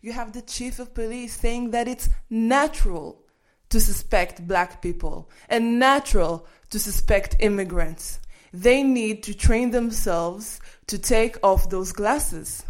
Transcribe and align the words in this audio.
You 0.00 0.12
have 0.12 0.32
the 0.32 0.42
chief 0.42 0.78
of 0.78 0.94
police 0.94 1.40
saying 1.40 1.72
that 1.72 1.88
it's 1.88 2.08
natural 2.30 3.20
to 3.68 3.80
suspect 3.80 4.46
black 4.46 4.80
people 4.80 5.28
and 5.48 5.80
natural 5.80 6.46
to 6.70 6.78
suspect 6.78 7.34
immigrants. 7.40 8.20
They 8.52 8.84
need 8.84 9.24
to 9.24 9.34
train 9.34 9.72
themselves 9.72 10.60
to 10.86 11.00
take 11.00 11.36
off 11.42 11.68
those 11.68 11.90
glasses, 11.90 12.64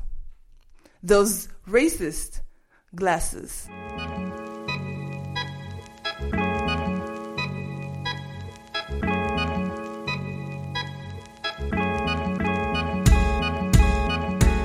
those 1.02 1.48
racist 1.68 2.40
glasses. 2.94 3.68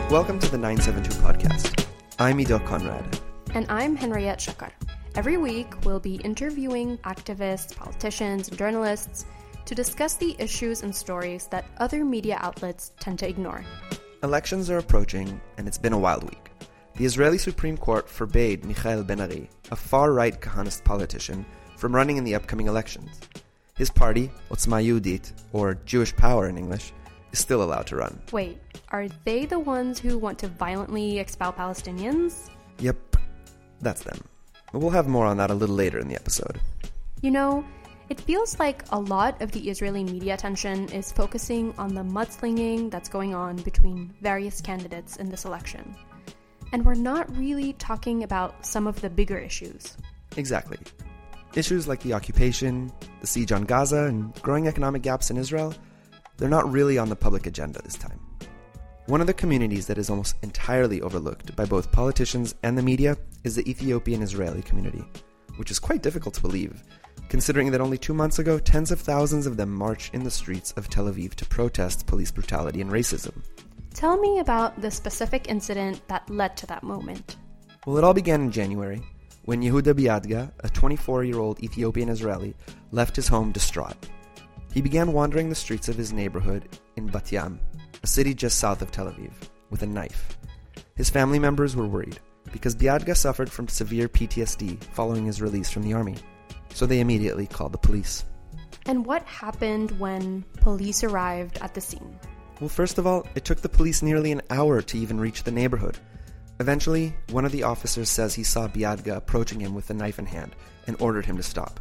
Welcome 0.09 0.39
to 0.39 0.50
the 0.50 0.57
972 0.57 1.09
podcast. 1.21 1.82
I'm 2.20 2.39
Edo 2.39 2.59
Konrad. 2.59 3.20
And 3.55 3.66
I'm 3.70 3.95
Henriette 3.95 4.38
Chacar. 4.38 4.70
Every 5.16 5.38
week, 5.38 5.84
we'll 5.84 5.99
be 5.99 6.17
interviewing 6.17 6.99
activists, 6.99 7.76
politicians, 7.76 8.49
and 8.49 8.58
journalists 8.58 9.26
to 9.66 9.73
discuss 9.73 10.13
the 10.13 10.35
issues 10.38 10.84
and 10.84 10.95
stories 10.95 11.48
that 11.48 11.66
other 11.80 12.05
media 12.05 12.38
outlets 12.40 12.91
tend 12.99 13.18
to 13.20 13.27
ignore. 13.27 13.66
Elections 14.21 14.70
are 14.70 14.77
approaching, 14.77 15.41
and 15.57 15.68
it's 15.68 15.80
been 15.80 15.94
a 15.94 15.98
wild 15.98 16.23
week. 16.23 16.52
The 16.98 17.05
Israeli 17.05 17.40
Supreme 17.40 17.77
Court 17.77 18.07
forbade 18.07 18.63
Michael 18.63 19.04
Ben 19.04 19.20
Ari, 19.20 19.49
a 19.71 19.76
far 19.76 20.13
right 20.13 20.40
Kahanist 20.40 20.84
politician, 20.84 21.43
from 21.77 21.95
running 21.95 22.18
in 22.18 22.23
the 22.23 22.35
upcoming 22.35 22.68
elections. 22.68 23.20
His 23.76 23.90
party, 23.90 24.32
Otzma 24.52 24.85
Yehudit, 24.85 25.32
or 25.52 25.80
Jewish 25.85 26.16
Power 26.16 26.48
in 26.48 26.59
English, 26.59 26.93
is 27.33 27.39
still 27.39 27.61
allowed 27.61 27.87
to 27.87 27.97
run. 27.97 28.21
Wait, 28.31 28.57
are 28.89 29.07
they 29.25 29.45
the 29.45 29.59
ones 29.59 29.99
who 29.99 30.17
want 30.17 30.39
to 30.39 30.47
violently 30.47 31.19
expel 31.19 31.51
Palestinians? 31.51 32.49
Yep, 32.79 33.17
that's 33.81 34.03
them. 34.03 34.19
We'll 34.71 34.91
have 34.91 35.07
more 35.07 35.25
on 35.25 35.37
that 35.37 35.51
a 35.51 35.53
little 35.53 35.75
later 35.75 35.99
in 35.99 36.07
the 36.07 36.15
episode. 36.15 36.59
You 37.21 37.31
know, 37.31 37.65
it 38.09 38.20
feels 38.20 38.57
like 38.59 38.84
a 38.91 38.99
lot 38.99 39.41
of 39.41 39.51
the 39.51 39.70
Israeli 39.70 40.03
media 40.03 40.34
attention 40.34 40.90
is 40.90 41.12
focusing 41.12 41.73
on 41.77 41.93
the 41.93 42.01
mudslinging 42.01 42.90
that's 42.90 43.09
going 43.09 43.35
on 43.35 43.57
between 43.57 44.13
various 44.21 44.62
candidates 44.62 45.18
in 45.18 45.29
this 45.29 45.45
election. 45.45 45.95
And 46.71 46.85
we're 46.85 46.95
not 46.95 47.35
really 47.37 47.73
talking 47.73 48.23
about 48.23 48.65
some 48.65 48.87
of 48.87 48.99
the 49.01 49.09
bigger 49.09 49.37
issues. 49.37 49.95
Exactly. 50.37 50.79
Issues 51.53 51.87
like 51.87 52.01
the 52.01 52.13
occupation, 52.13 52.91
the 53.21 53.27
siege 53.27 53.51
on 53.51 53.63
Gaza, 53.63 54.05
and 54.05 54.34
growing 54.41 54.68
economic 54.68 55.03
gaps 55.03 55.29
in 55.29 55.37
Israel 55.37 55.75
they're 56.37 56.49
not 56.49 56.71
really 56.71 56.98
on 56.98 57.09
the 57.09 57.15
public 57.15 57.45
agenda 57.48 57.81
this 57.81 57.95
time. 57.95 58.20
One 59.07 59.20
of 59.20 59.27
the 59.27 59.34
communities 59.34 59.87
that 59.87 59.98
is 59.98 60.09
almost 60.09 60.37
entirely 60.43 61.01
overlooked 61.01 61.55
by 61.55 61.65
both 61.65 61.91
politicians 61.91 62.55
and 62.63 62.77
the 62.77 62.81
media 62.81 63.17
is 63.43 63.55
the 63.55 63.70
Ethiopian 63.70 64.22
Israeli 64.22 64.62
community, 64.62 65.03
which 65.57 65.72
is 65.72 65.79
quite 65.79 66.01
difficult 66.01 66.34
to 66.35 66.41
believe, 66.41 66.81
considering 67.28 67.69
that 67.72 67.81
only 67.81 67.97
two 67.97 68.13
months 68.13 68.40
ago, 68.40 68.57
tens 68.57 68.91
of 68.91 69.01
thousands 69.01 69.45
of 69.45 69.57
them 69.57 69.73
marched 69.73 70.13
in 70.13 70.23
the 70.23 70.31
streets 70.31 70.72
of 70.78 70.90
Tel 70.90 71.06
Aviv 71.06 71.34
to 71.35 71.45
protest 71.45 72.07
police 72.07 72.31
brutality 72.31 72.79
and 72.79 72.90
racism. 72.90 73.34
Tell 73.94 74.18
me 74.18 74.40
about 74.40 74.81
the 74.81 74.90
specific 74.90 75.50
incident 75.50 76.01
that 76.07 76.29
led 76.29 76.56
to 76.57 76.68
that 76.68 76.84
moment. 76.84 77.35
Well, 77.85 77.97
it 77.97 78.06
all 78.06 78.13
began 78.13 78.41
in 78.41 78.51
January 78.51 79.03
when 79.45 79.62
Yehuda 79.62 79.94
Biadga, 79.94 80.51
a 80.63 80.69
24 80.69 81.25
year 81.25 81.40
old 81.40 81.62
Ethiopian 81.62 82.07
Israeli, 82.07 82.56
left 82.91 83.18
his 83.18 83.28
home 83.28 83.51
distraught 83.51 83.97
he 84.74 84.81
began 84.81 85.13
wandering 85.13 85.50
the 85.50 85.56
streets 85.56 85.88
of 85.88 85.96
his 85.96 86.12
neighborhood 86.12 86.68
in 86.96 87.06
Bat 87.06 87.31
Yam, 87.31 87.59
a 88.02 88.07
city 88.07 88.34
just 88.34 88.57
south 88.57 88.81
of 88.81 88.90
Tel 88.90 89.06
Aviv, 89.06 89.31
with 89.69 89.84
a 89.84 89.85
knife. 89.85 90.35
His 90.96 91.12
family 91.12 91.38
members 91.38 91.75
were 91.75 91.88
worried 91.88 92.19
because 92.52 92.75
Biadga 92.75 93.16
suffered 93.16 93.52
from 93.52 93.68
severe 93.68 94.09
PTSD 94.09 94.84
following 94.85 95.28
his 95.28 95.44
release 95.44 95.69
from 95.69 95.84
the 95.84 95.94
army, 95.94 96.16
so 96.74 96.88
they 96.88 97.02
immediately 97.02 97.46
called 97.46 97.72
the 97.72 97.78
police. 97.78 98.25
And 98.88 99.06
what 99.06 99.22
happened 99.24 99.91
when 100.00 100.44
police 100.62 101.03
arrived 101.03 101.59
at 101.62 101.76
the 101.76 101.81
scene? 101.81 102.20
Well, 102.59 102.70
first 102.70 102.97
of 102.97 103.06
all, 103.06 103.28
it 103.36 103.46
took 103.46 103.62
the 103.62 103.70
police 103.70 104.02
nearly 104.02 104.31
an 104.31 104.42
hour 104.50 104.81
to 104.81 104.97
even 104.97 105.20
reach 105.20 105.44
the 105.44 105.52
neighborhood. 105.52 106.00
Eventually, 106.59 107.16
one 107.30 107.46
of 107.46 107.52
the 107.52 107.64
officers 107.64 108.09
says 108.09 108.34
he 108.34 108.44
saw 108.44 108.68
Biadga 108.68 109.18
approaching 109.18 109.59
him 109.59 109.76
with 109.76 109.92
a 109.92 109.94
knife 109.94 110.18
in 110.18 110.26
hand 110.26 110.56
and 110.88 111.00
ordered 111.00 111.28
him 111.28 111.38
to 111.38 111.44
stop 111.44 111.80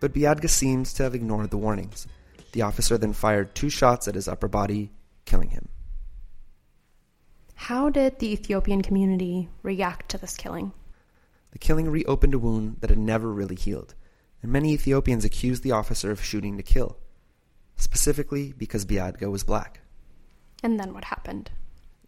but 0.00 0.12
Biadga 0.12 0.48
seems 0.48 0.92
to 0.94 1.02
have 1.02 1.14
ignored 1.14 1.50
the 1.50 1.56
warnings. 1.56 2.06
The 2.52 2.62
officer 2.62 2.96
then 2.96 3.12
fired 3.12 3.54
two 3.54 3.70
shots 3.70 4.08
at 4.08 4.14
his 4.14 4.28
upper 4.28 4.48
body, 4.48 4.90
killing 5.24 5.50
him. 5.50 5.68
How 7.54 7.90
did 7.90 8.18
the 8.18 8.32
Ethiopian 8.32 8.82
community 8.82 9.48
react 9.62 10.08
to 10.10 10.18
this 10.18 10.36
killing? 10.36 10.72
The 11.50 11.58
killing 11.58 11.90
reopened 11.90 12.34
a 12.34 12.38
wound 12.38 12.76
that 12.80 12.90
had 12.90 12.98
never 12.98 13.32
really 13.32 13.56
healed, 13.56 13.94
and 14.42 14.52
many 14.52 14.72
Ethiopians 14.72 15.24
accused 15.24 15.62
the 15.62 15.72
officer 15.72 16.10
of 16.10 16.22
shooting 16.22 16.56
to 16.56 16.62
kill, 16.62 16.98
specifically 17.76 18.54
because 18.56 18.86
Biadga 18.86 19.30
was 19.30 19.44
black. 19.44 19.80
And 20.62 20.78
then 20.78 20.94
what 20.94 21.04
happened? 21.04 21.50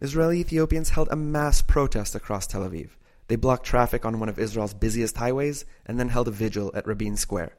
Israeli 0.01 0.39
Ethiopians 0.39 0.89
held 0.89 1.09
a 1.11 1.15
mass 1.15 1.61
protest 1.61 2.15
across 2.15 2.47
Tel 2.47 2.67
Aviv. 2.67 2.91
They 3.27 3.35
blocked 3.35 3.65
traffic 3.65 4.05
on 4.05 4.19
one 4.19 4.29
of 4.29 4.39
Israel's 4.39 4.73
busiest 4.73 5.17
highways 5.17 5.63
and 5.85 5.99
then 5.99 6.09
held 6.09 6.27
a 6.27 6.31
vigil 6.31 6.71
at 6.73 6.87
Rabin 6.87 7.15
Square. 7.17 7.55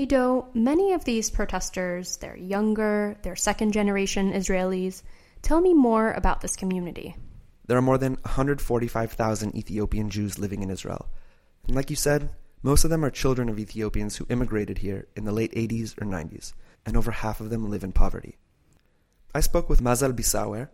Edo, 0.00 0.46
many 0.54 0.92
of 0.92 1.04
these 1.04 1.28
protesters, 1.28 2.18
they're 2.18 2.36
younger, 2.36 3.18
they're 3.22 3.34
second 3.34 3.72
generation 3.72 4.32
Israelis. 4.32 5.02
Tell 5.42 5.60
me 5.60 5.74
more 5.74 6.12
about 6.12 6.40
this 6.40 6.54
community. 6.54 7.16
There 7.66 7.76
are 7.76 7.82
more 7.82 7.98
than 7.98 8.12
145,000 8.22 9.56
Ethiopian 9.56 10.08
Jews 10.08 10.38
living 10.38 10.62
in 10.62 10.70
Israel. 10.70 11.08
And 11.66 11.74
like 11.74 11.90
you 11.90 11.96
said, 11.96 12.30
most 12.62 12.84
of 12.84 12.90
them 12.90 13.04
are 13.04 13.10
children 13.10 13.48
of 13.48 13.58
Ethiopians 13.58 14.14
who 14.14 14.26
immigrated 14.28 14.78
here 14.78 15.08
in 15.16 15.24
the 15.24 15.32
late 15.32 15.52
80s 15.52 16.00
or 16.00 16.06
90s, 16.06 16.52
and 16.86 16.96
over 16.96 17.10
half 17.10 17.40
of 17.40 17.50
them 17.50 17.68
live 17.68 17.82
in 17.82 17.90
poverty. 17.90 18.36
I 19.34 19.40
spoke 19.40 19.68
with 19.68 19.82
Mazal 19.82 20.12
Bisawer, 20.12 20.68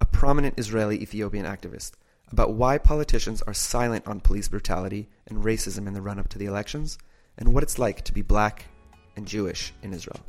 a 0.00 0.04
prominent 0.04 0.58
Israeli 0.58 1.00
Ethiopian 1.00 1.46
activist, 1.46 1.92
about 2.32 2.54
why 2.54 2.78
politicians 2.78 3.40
are 3.42 3.54
silent 3.54 4.08
on 4.08 4.18
police 4.18 4.48
brutality 4.48 5.08
and 5.28 5.44
racism 5.44 5.86
in 5.86 5.94
the 5.94 6.02
run 6.02 6.18
up 6.18 6.28
to 6.30 6.38
the 6.38 6.46
elections 6.46 6.98
and 7.38 7.52
what 7.52 7.62
it's 7.62 7.78
like 7.78 8.02
to 8.02 8.12
be 8.12 8.22
black 8.22 8.66
and 9.16 9.26
Jewish 9.26 9.72
in 9.82 9.92
Israel. 9.92 10.20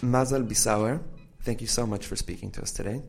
Mazal 0.00 0.48
Bisawer, 0.48 1.02
thank 1.42 1.60
you 1.60 1.66
so 1.66 1.86
much 1.86 2.06
for 2.06 2.16
speaking 2.16 2.50
to 2.52 2.62
us 2.62 2.72
today. 2.72 3.02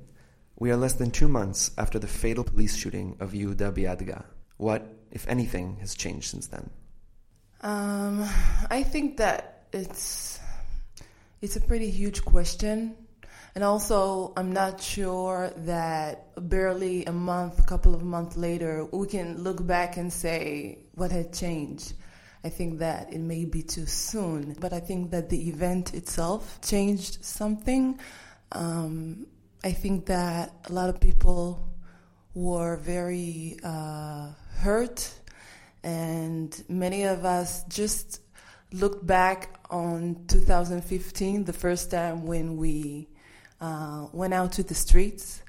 We 0.57 0.71
are 0.71 0.75
less 0.75 0.93
than 0.93 1.11
two 1.11 1.29
months 1.29 1.71
after 1.77 1.97
the 1.97 2.07
fatal 2.07 2.43
police 2.43 2.75
shooting 2.75 3.15
of 3.21 3.31
Yehuda 3.31 3.71
Biadga. 3.71 4.25
What, 4.57 4.85
if 5.09 5.25
anything, 5.29 5.77
has 5.79 5.95
changed 5.95 6.29
since 6.29 6.47
then? 6.47 6.69
Um, 7.61 8.25
I 8.69 8.83
think 8.83 9.17
that 9.17 9.63
it's 9.73 10.39
it's 11.41 11.55
a 11.55 11.61
pretty 11.61 11.89
huge 11.89 12.23
question. 12.23 12.95
And 13.55 13.63
also, 13.63 14.31
I'm 14.37 14.53
not 14.53 14.79
sure 14.79 15.51
that 15.65 16.27
barely 16.49 17.05
a 17.05 17.11
month, 17.11 17.59
a 17.59 17.63
couple 17.63 17.95
of 17.95 18.03
months 18.03 18.37
later, 18.37 18.85
we 18.85 19.07
can 19.07 19.43
look 19.43 19.65
back 19.65 19.97
and 19.97 20.13
say 20.13 20.79
what 20.95 21.11
had 21.11 21.33
changed. 21.33 21.93
I 22.43 22.49
think 22.49 22.79
that 22.79 23.11
it 23.11 23.19
may 23.19 23.45
be 23.45 23.63
too 23.63 23.85
soon, 23.85 24.55
but 24.59 24.71
I 24.71 24.79
think 24.79 25.11
that 25.11 25.29
the 25.29 25.49
event 25.49 25.93
itself 25.93 26.61
changed 26.61 27.25
something. 27.25 27.99
Um, 28.51 29.25
I 29.63 29.71
think 29.71 30.05
that 30.05 30.53
a 30.69 30.71
lot 30.71 30.89
of 30.89 31.01
people 31.01 31.67
were 32.33 32.77
very 32.77 33.57
uh, 33.63 34.29
hurt 34.59 35.11
and 35.83 36.63
many 36.67 37.03
of 37.03 37.25
us 37.25 37.63
just 37.65 38.21
looked 38.71 39.05
back 39.05 39.59
on 39.69 40.25
2015, 40.27 41.43
the 41.43 41.53
first 41.53 41.91
time 41.91 42.25
when 42.25 42.57
we 42.57 43.07
uh, 43.61 44.07
went 44.11 44.33
out 44.33 44.51
to 44.53 44.63
the 44.63 44.75
streets. 44.75 45.41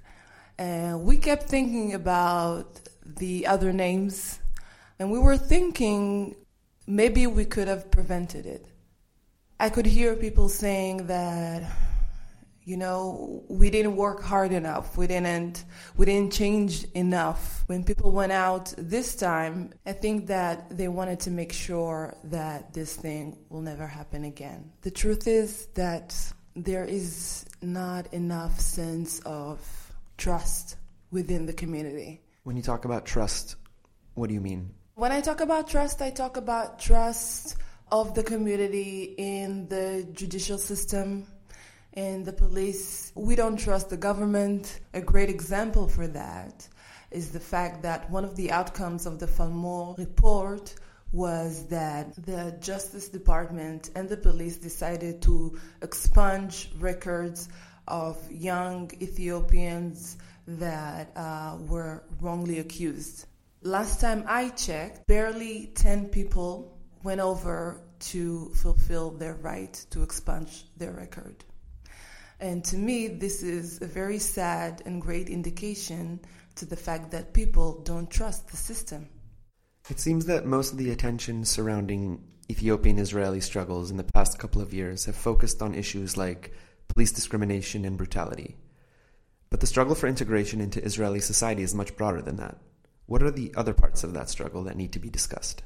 And 0.58 1.04
we 1.04 1.16
kept 1.16 1.44
thinking 1.44 1.94
about 1.94 2.80
the 3.04 3.46
other 3.46 3.72
names, 3.72 4.38
and 4.98 5.10
we 5.10 5.18
were 5.18 5.36
thinking 5.36 6.36
maybe 6.86 7.26
we 7.26 7.44
could 7.44 7.68
have 7.68 7.90
prevented 7.90 8.46
it. 8.46 8.66
I 9.58 9.68
could 9.70 9.86
hear 9.86 10.16
people 10.16 10.48
saying 10.48 11.06
that 11.06 11.70
you 12.70 12.76
know 12.76 13.42
we 13.48 13.68
didn't 13.68 13.96
work 13.96 14.22
hard 14.22 14.52
enough. 14.52 14.96
We 14.96 15.06
didn't 15.08 15.64
we 15.96 16.06
didn't 16.06 16.32
change 16.32 16.84
enough. 16.94 17.64
When 17.66 17.82
people 17.90 18.12
went 18.12 18.32
out 18.32 18.64
this 18.78 19.16
time 19.16 19.72
i 19.86 19.92
think 20.02 20.18
that 20.36 20.56
they 20.78 20.88
wanted 20.98 21.18
to 21.26 21.30
make 21.40 21.52
sure 21.52 22.14
that 22.36 22.72
this 22.72 22.90
thing 23.04 23.24
will 23.50 23.64
never 23.72 23.86
happen 23.86 24.22
again. 24.24 24.60
The 24.82 24.94
truth 25.02 25.26
is 25.26 25.66
that 25.82 26.08
there 26.54 26.84
is 26.84 27.44
not 27.60 28.02
enough 28.22 28.54
sense 28.60 29.12
of 29.40 29.56
trust 30.16 30.76
within 31.10 31.46
the 31.46 31.56
community. 31.62 32.12
When 32.44 32.56
you 32.56 32.62
talk 32.62 32.84
about 32.84 33.04
trust 33.04 33.56
what 34.14 34.28
do 34.28 34.34
you 34.34 34.40
mean? 34.40 34.62
When 34.94 35.12
I 35.12 35.20
talk 35.20 35.40
about 35.40 35.68
trust, 35.68 36.02
I 36.02 36.10
talk 36.10 36.36
about 36.36 36.78
trust 36.78 37.56
of 37.90 38.14
the 38.14 38.22
community 38.22 39.14
in 39.16 39.66
the 39.68 40.06
judicial 40.12 40.58
system, 40.58 41.26
in 41.92 42.24
the 42.24 42.32
police. 42.32 43.12
We 43.14 43.36
don't 43.36 43.56
trust 43.56 43.90
the 43.90 43.96
government. 43.96 44.80
A 44.94 45.00
great 45.00 45.28
example 45.28 45.88
for 45.88 46.06
that 46.08 46.68
is 47.10 47.30
the 47.30 47.40
fact 47.40 47.82
that 47.82 48.10
one 48.10 48.24
of 48.24 48.36
the 48.36 48.52
outcomes 48.52 49.06
of 49.06 49.18
the 49.18 49.26
Palmor 49.26 49.94
report 49.98 50.74
was 51.12 51.66
that 51.66 52.14
the 52.24 52.56
Justice 52.60 53.08
Department 53.08 53.90
and 53.96 54.08
the 54.08 54.16
police 54.16 54.56
decided 54.56 55.20
to 55.22 55.58
expunge 55.82 56.70
records 56.78 57.48
of 57.88 58.16
young 58.30 58.90
Ethiopians 59.02 60.16
that 60.46 61.10
uh, 61.16 61.58
were 61.68 62.04
wrongly 62.20 62.60
accused. 62.60 63.26
Last 63.62 64.00
time 64.00 64.24
I 64.26 64.50
checked, 64.50 65.06
barely 65.06 65.72
10 65.74 66.08
people 66.08 66.78
went 67.02 67.20
over 67.20 67.82
to 68.00 68.50
fulfill 68.50 69.10
their 69.10 69.34
right 69.34 69.72
to 69.90 70.02
expunge 70.02 70.64
their 70.76 70.92
record. 70.92 71.44
And 72.40 72.64
to 72.64 72.76
me, 72.76 73.08
this 73.08 73.42
is 73.42 73.82
a 73.82 73.86
very 73.86 74.18
sad 74.18 74.82
and 74.86 75.00
great 75.00 75.28
indication 75.28 76.20
to 76.56 76.64
the 76.64 76.76
fact 76.76 77.10
that 77.10 77.34
people 77.34 77.82
don't 77.82 78.10
trust 78.10 78.48
the 78.48 78.56
system. 78.56 79.08
It 79.90 80.00
seems 80.00 80.26
that 80.26 80.46
most 80.46 80.72
of 80.72 80.78
the 80.78 80.90
attention 80.90 81.44
surrounding 81.44 82.24
Ethiopian 82.50 82.98
Israeli 82.98 83.40
struggles 83.40 83.90
in 83.90 83.96
the 83.96 84.04
past 84.04 84.38
couple 84.38 84.62
of 84.62 84.72
years 84.72 85.04
have 85.04 85.16
focused 85.16 85.62
on 85.62 85.74
issues 85.74 86.16
like 86.16 86.52
police 86.88 87.12
discrimination 87.12 87.84
and 87.84 87.96
brutality. 87.96 88.56
But 89.50 89.60
the 89.60 89.66
struggle 89.66 89.94
for 89.94 90.06
integration 90.06 90.60
into 90.60 90.82
Israeli 90.82 91.20
society 91.20 91.62
is 91.62 91.74
much 91.74 91.96
broader 91.96 92.22
than 92.22 92.36
that. 92.36 92.56
What 93.06 93.22
are 93.22 93.30
the 93.30 93.52
other 93.56 93.74
parts 93.74 94.02
of 94.02 94.14
that 94.14 94.30
struggle 94.30 94.64
that 94.64 94.76
need 94.76 94.92
to 94.92 94.98
be 94.98 95.10
discussed? 95.10 95.62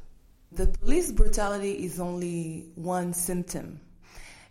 The 0.52 0.66
police 0.66 1.12
brutality 1.12 1.72
is 1.84 2.00
only 2.00 2.66
one 2.74 3.12
symptom. 3.12 3.80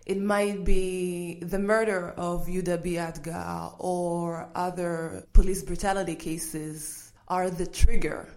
It 0.06 0.20
might 0.20 0.66
be 0.66 1.40
the 1.42 1.60
murder 1.60 2.10
of 2.18 2.48
Yuda 2.48 2.84
Biadga 2.84 3.76
or 3.80 4.50
other 4.54 5.26
police 5.32 5.64
brutality 5.64 6.16
cases 6.16 7.14
are 7.30 7.50
the 7.50 7.66
trigger, 7.66 8.28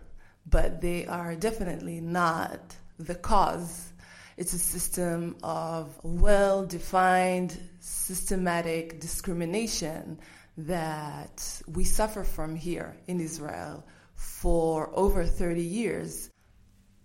but 0.49 0.81
they 0.81 1.07
are 1.07 1.35
definitely 1.35 2.01
not 2.01 2.77
the 2.99 3.17
cause. 3.17 3.93
It's 4.37 4.53
a 4.53 4.59
system 4.59 5.37
of 5.43 5.99
well 6.05 6.65
defined, 6.65 7.59
systematic 7.81 9.01
discrimination 9.01 10.21
that 10.59 11.63
we 11.67 11.83
suffer 11.83 12.23
from 12.23 12.55
here 12.55 12.97
in 13.09 13.21
Israel 13.21 13.85
for 14.15 14.91
over 14.95 15.25
30 15.25 15.63
years. 15.63 16.31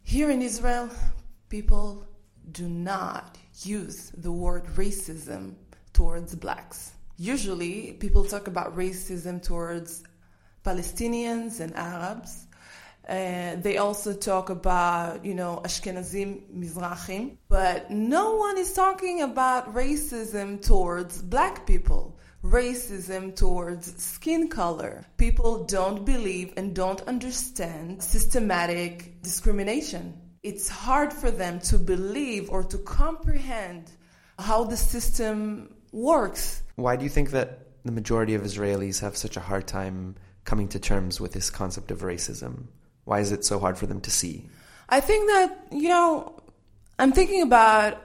Here 0.04 0.30
in 0.30 0.44
Israel, 0.44 0.90
people 1.50 2.06
do 2.52 2.70
not 2.70 3.38
use 3.64 4.12
the 4.18 4.32
word 4.32 4.66
racism 4.76 5.56
towards 5.94 6.36
blacks. 6.36 6.94
Usually, 7.18 7.94
people 7.94 8.26
talk 8.26 8.48
about 8.48 8.76
racism 8.76 9.44
towards 9.44 10.04
Palestinians 10.66 11.60
and 11.60 11.76
Arabs. 11.76 12.48
And 13.06 13.62
they 13.64 13.78
also 13.78 14.14
talk 14.14 14.50
about, 14.50 15.26
you 15.26 15.34
know, 15.34 15.62
Ashkenazim, 15.64 16.42
Mizrahim. 16.54 17.38
But 17.50 17.92
no 17.92 18.36
one 18.36 18.58
is 18.58 18.74
talking 18.74 19.22
about 19.22 19.74
racism 19.74 20.66
towards 20.66 21.22
black 21.22 21.66
people 21.66 22.18
racism 22.44 23.36
towards 23.36 24.02
skin 24.02 24.48
color. 24.48 25.06
People 25.18 25.64
don't 25.66 26.06
believe 26.06 26.54
and 26.58 26.76
don't 26.76 27.02
understand 27.02 28.02
systematic 28.02 29.22
discrimination. 29.22 30.20
It's 30.44 30.70
hard 30.70 31.14
for 31.14 31.30
them 31.30 31.60
to 31.62 31.78
believe 31.78 32.50
or 32.50 32.64
to 32.64 32.78
comprehend 32.80 33.92
how 34.40 34.64
the 34.64 34.78
system 34.78 35.76
works. 35.92 36.64
Why 36.76 36.96
do 36.96 37.04
you 37.04 37.10
think 37.10 37.30
that 37.32 37.68
the 37.86 37.92
majority 37.92 38.34
of 38.34 38.42
Israelis 38.42 39.02
have 39.02 39.16
such 39.16 39.38
a 39.38 39.40
hard 39.40 39.68
time 39.68 40.16
coming 40.44 40.68
to 40.70 40.80
terms 40.80 41.22
with 41.22 41.34
this 41.34 41.52
concept 41.52 41.92
of 41.92 42.00
racism? 42.02 42.66
Why 43.06 43.20
is 43.20 43.32
it 43.32 43.46
so 43.46 43.60
hard 43.60 43.78
for 43.78 43.86
them 43.86 44.02
to 44.02 44.10
see? 44.10 44.50
I 44.90 45.00
think 45.00 45.30
that, 45.30 45.68
you 45.72 45.90
know, 45.90 46.42
I'm 46.98 47.12
thinking 47.12 47.44
about 47.44 48.02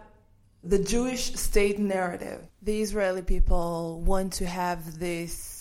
the 0.63 0.79
Jewish 0.79 1.33
state 1.35 1.79
narrative. 1.79 2.41
The 2.61 2.83
Israeli 2.83 3.23
people 3.23 4.03
want 4.03 4.35
to 4.35 4.47
have 4.47 4.99
this 4.99 5.56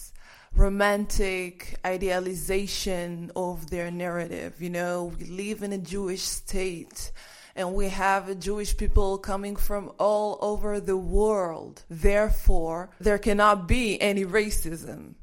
romantic 0.55 1.77
idealization 1.85 3.31
of 3.35 3.69
their 3.69 3.91
narrative. 3.91 4.61
You 4.61 4.69
know, 4.69 5.13
we 5.19 5.25
live 5.25 5.63
in 5.63 5.73
a 5.73 5.77
Jewish 5.77 6.21
state 6.21 7.11
and 7.55 7.73
we 7.73 7.89
have 7.89 8.39
Jewish 8.39 8.75
people 8.75 9.17
coming 9.17 9.55
from 9.55 9.91
all 9.97 10.37
over 10.41 10.79
the 10.79 10.97
world. 10.97 11.83
Therefore, 11.89 12.89
there 12.99 13.17
cannot 13.17 13.67
be 13.67 14.01
any 14.01 14.25
racism. 14.25 15.15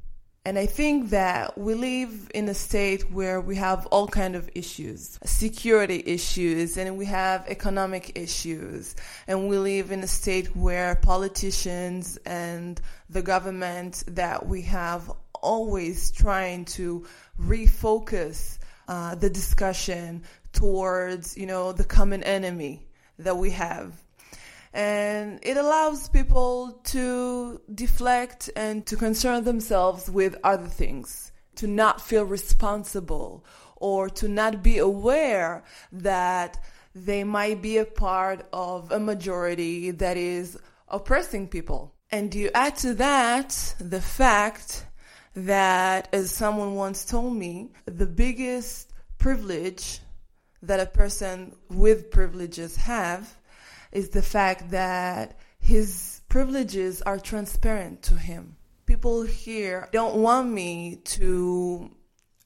And 0.45 0.59
I 0.59 0.65
think 0.65 1.11
that 1.11 1.57
we 1.57 1.73
live 1.73 2.29
in 2.33 2.49
a 2.49 2.53
state 2.53 3.09
where 3.09 3.39
we 3.39 3.55
have 3.55 3.85
all 3.85 4.09
kind 4.09 4.35
of 4.35 4.49
issues, 4.53 5.17
security 5.23 6.03
issues, 6.05 6.75
and 6.75 6.97
we 6.97 7.05
have 7.05 7.45
economic 7.47 8.11
issues. 8.15 8.93
And 9.25 9.47
we 9.47 9.57
live 9.57 9.91
in 9.91 10.01
a 10.01 10.07
state 10.07 10.53
where 10.53 10.95
politicians 10.95 12.17
and 12.25 12.81
the 13.09 13.21
government 13.21 14.03
that 14.07 14.45
we 14.45 14.63
have 14.63 15.09
always 15.43 16.11
trying 16.11 16.65
to 16.65 17.05
refocus 17.39 18.57
uh, 18.87 19.15
the 19.15 19.29
discussion 19.29 20.23
towards, 20.53 21.37
you 21.37 21.45
know, 21.45 21.71
the 21.71 21.83
common 21.83 22.23
enemy 22.23 22.87
that 23.19 23.37
we 23.37 23.51
have 23.51 24.03
and 24.73 25.39
it 25.43 25.55
allows 25.55 26.09
people 26.09 26.79
to 26.85 27.61
deflect 27.73 28.49
and 28.55 28.85
to 28.87 28.95
concern 28.95 29.43
themselves 29.43 30.09
with 30.09 30.35
other 30.43 30.67
things, 30.67 31.31
to 31.55 31.67
not 31.67 32.01
feel 32.01 32.23
responsible 32.23 33.45
or 33.75 34.09
to 34.09 34.27
not 34.27 34.63
be 34.63 34.79
aware 34.79 35.63
that 35.91 36.57
they 36.95 37.23
might 37.23 37.61
be 37.61 37.77
a 37.77 37.85
part 37.85 38.47
of 38.51 38.91
a 38.91 38.99
majority 38.99 39.91
that 39.91 40.17
is 40.17 40.57
oppressing 40.87 41.47
people. 41.47 41.93
And 42.11 42.33
you 42.33 42.49
add 42.55 42.75
to 42.77 42.95
that 42.95 43.75
the 43.79 44.01
fact 44.01 44.85
that, 45.35 46.09
as 46.13 46.31
someone 46.31 46.75
once 46.75 47.05
told 47.05 47.35
me, 47.35 47.71
the 47.85 48.05
biggest 48.05 48.91
privilege 49.17 49.99
that 50.61 50.79
a 50.79 50.85
person 50.85 51.55
with 51.69 52.11
privileges 52.11 52.75
have 52.75 53.35
is 53.91 54.09
the 54.09 54.21
fact 54.21 54.71
that 54.71 55.39
his 55.59 56.21
privileges 56.29 57.01
are 57.01 57.19
transparent 57.19 58.01
to 58.03 58.15
him. 58.15 58.55
People 58.85 59.23
here 59.23 59.87
don't 59.91 60.15
want 60.15 60.49
me 60.49 60.97
to 61.05 61.89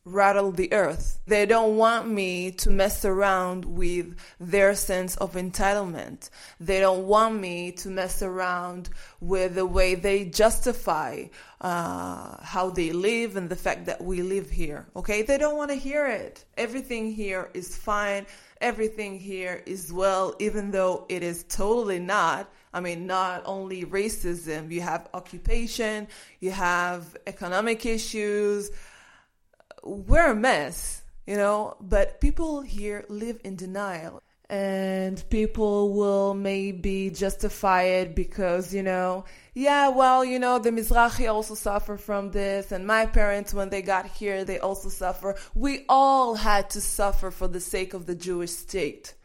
rattle 0.08 0.52
the 0.52 0.72
earth. 0.74 1.20
They 1.28 1.46
don't 1.46 1.78
want 1.78 2.10
me 2.10 2.52
to 2.52 2.70
mess 2.70 3.06
around 3.06 3.66
with 3.66 4.18
their 4.40 4.76
sense 4.76 5.16
of 5.18 5.34
entitlement. 5.34 6.30
They 6.60 6.80
don't 6.80 7.08
want 7.08 7.40
me 7.40 7.72
to 7.74 7.90
mess 7.90 8.22
around 8.22 8.90
with 9.20 9.56
the 9.56 9.66
way 9.66 9.96
they 9.96 10.26
justify 10.26 11.26
uh, 11.62 12.38
how 12.42 12.70
they 12.70 12.92
live 12.92 13.36
and 13.36 13.50
the 13.50 13.56
fact 13.56 13.86
that 13.86 14.04
we 14.04 14.22
live 14.22 14.50
here. 14.50 14.88
Okay? 14.96 15.22
They 15.22 15.38
don't 15.38 15.58
want 15.58 15.72
to 15.72 15.78
hear 15.78 16.08
it. 16.08 16.46
Everything 16.58 17.12
here 17.12 17.50
is 17.54 17.76
fine 17.76 18.26
everything 18.62 19.20
here 19.20 19.62
is 19.66 19.92
well, 19.92 20.36
even 20.40 20.72
though 20.72 21.06
it 21.10 21.24
is 21.24 21.44
totally 21.44 22.00
not. 22.00 22.50
I 22.74 22.80
mean, 22.80 23.08
not 23.08 23.44
only 23.46 23.86
racism, 23.86 24.72
you 24.72 24.82
have 24.82 25.08
occupation, 25.14 26.08
you 26.40 26.52
have 26.52 27.16
economic 27.26 27.86
issues. 27.86 28.72
We're 29.84 30.32
a 30.32 30.36
mess, 30.36 31.02
you 31.26 31.38
know, 31.38 31.78
but 31.80 32.22
people 32.22 32.62
here 32.62 33.06
live 33.10 33.40
in 33.44 33.56
denial. 33.56 34.22
And 34.50 35.22
people 35.30 35.94
will 35.94 36.34
maybe 36.34 37.10
justify 37.10 37.82
it 37.84 38.16
because 38.16 38.74
you 38.74 38.82
know 38.82 39.26
yeah 39.54 39.90
well 39.90 40.24
you 40.24 40.40
know 40.40 40.58
the 40.58 40.70
mizrahi 40.70 41.30
also 41.30 41.54
suffer 41.54 41.98
from 41.98 42.32
this. 42.32 42.72
And 42.72 42.88
my 42.88 43.08
parents 43.08 43.54
when 43.54 43.70
they 43.70 43.82
got 43.82 44.06
here 44.08 44.46
they 44.46 44.60
also 44.60 44.88
suffer. 44.88 45.36
We 45.54 45.84
all 45.90 46.36
had 46.36 46.70
to 46.72 46.82
suffer 46.82 47.30
for 47.30 47.50
the 47.50 47.60
sake 47.60 47.94
of 47.94 48.06
the 48.06 48.16
jewish 48.16 48.52
state. 48.52 49.16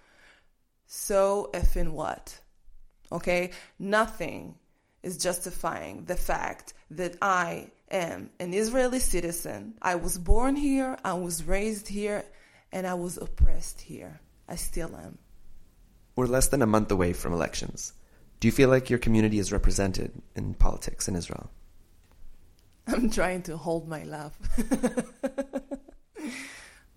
So 0.86 1.50
if 1.54 1.76
in 1.76 1.92
what? 1.92 2.40
Okay? 3.12 3.52
Nothing 3.78 4.56
is 5.02 5.18
justifying 5.18 6.04
the 6.04 6.16
fact 6.16 6.74
that 6.90 7.16
i 7.22 7.70
am 7.92 8.30
an 8.40 8.54
israeli 8.54 8.98
citizen 8.98 9.74
i 9.82 9.94
was 9.94 10.18
born 10.18 10.56
here 10.56 10.96
i 11.04 11.12
was 11.12 11.44
raised 11.44 11.86
here 11.86 12.24
and 12.72 12.86
i 12.86 12.94
was 12.94 13.18
oppressed 13.18 13.80
here 13.80 14.20
I 14.52 14.56
still 14.56 14.94
am. 14.96 15.16
We're 16.14 16.26
less 16.26 16.48
than 16.48 16.60
a 16.60 16.66
month 16.66 16.90
away 16.90 17.14
from 17.14 17.32
elections. 17.32 17.94
Do 18.38 18.48
you 18.48 18.52
feel 18.52 18.68
like 18.68 18.90
your 18.90 18.98
community 18.98 19.38
is 19.38 19.50
represented 19.50 20.12
in 20.36 20.52
politics 20.52 21.08
in 21.08 21.16
Israel? 21.16 21.50
I'm 22.86 23.08
trying 23.08 23.40
to 23.44 23.56
hold 23.56 23.88
my 23.88 24.04
laugh. 24.04 24.38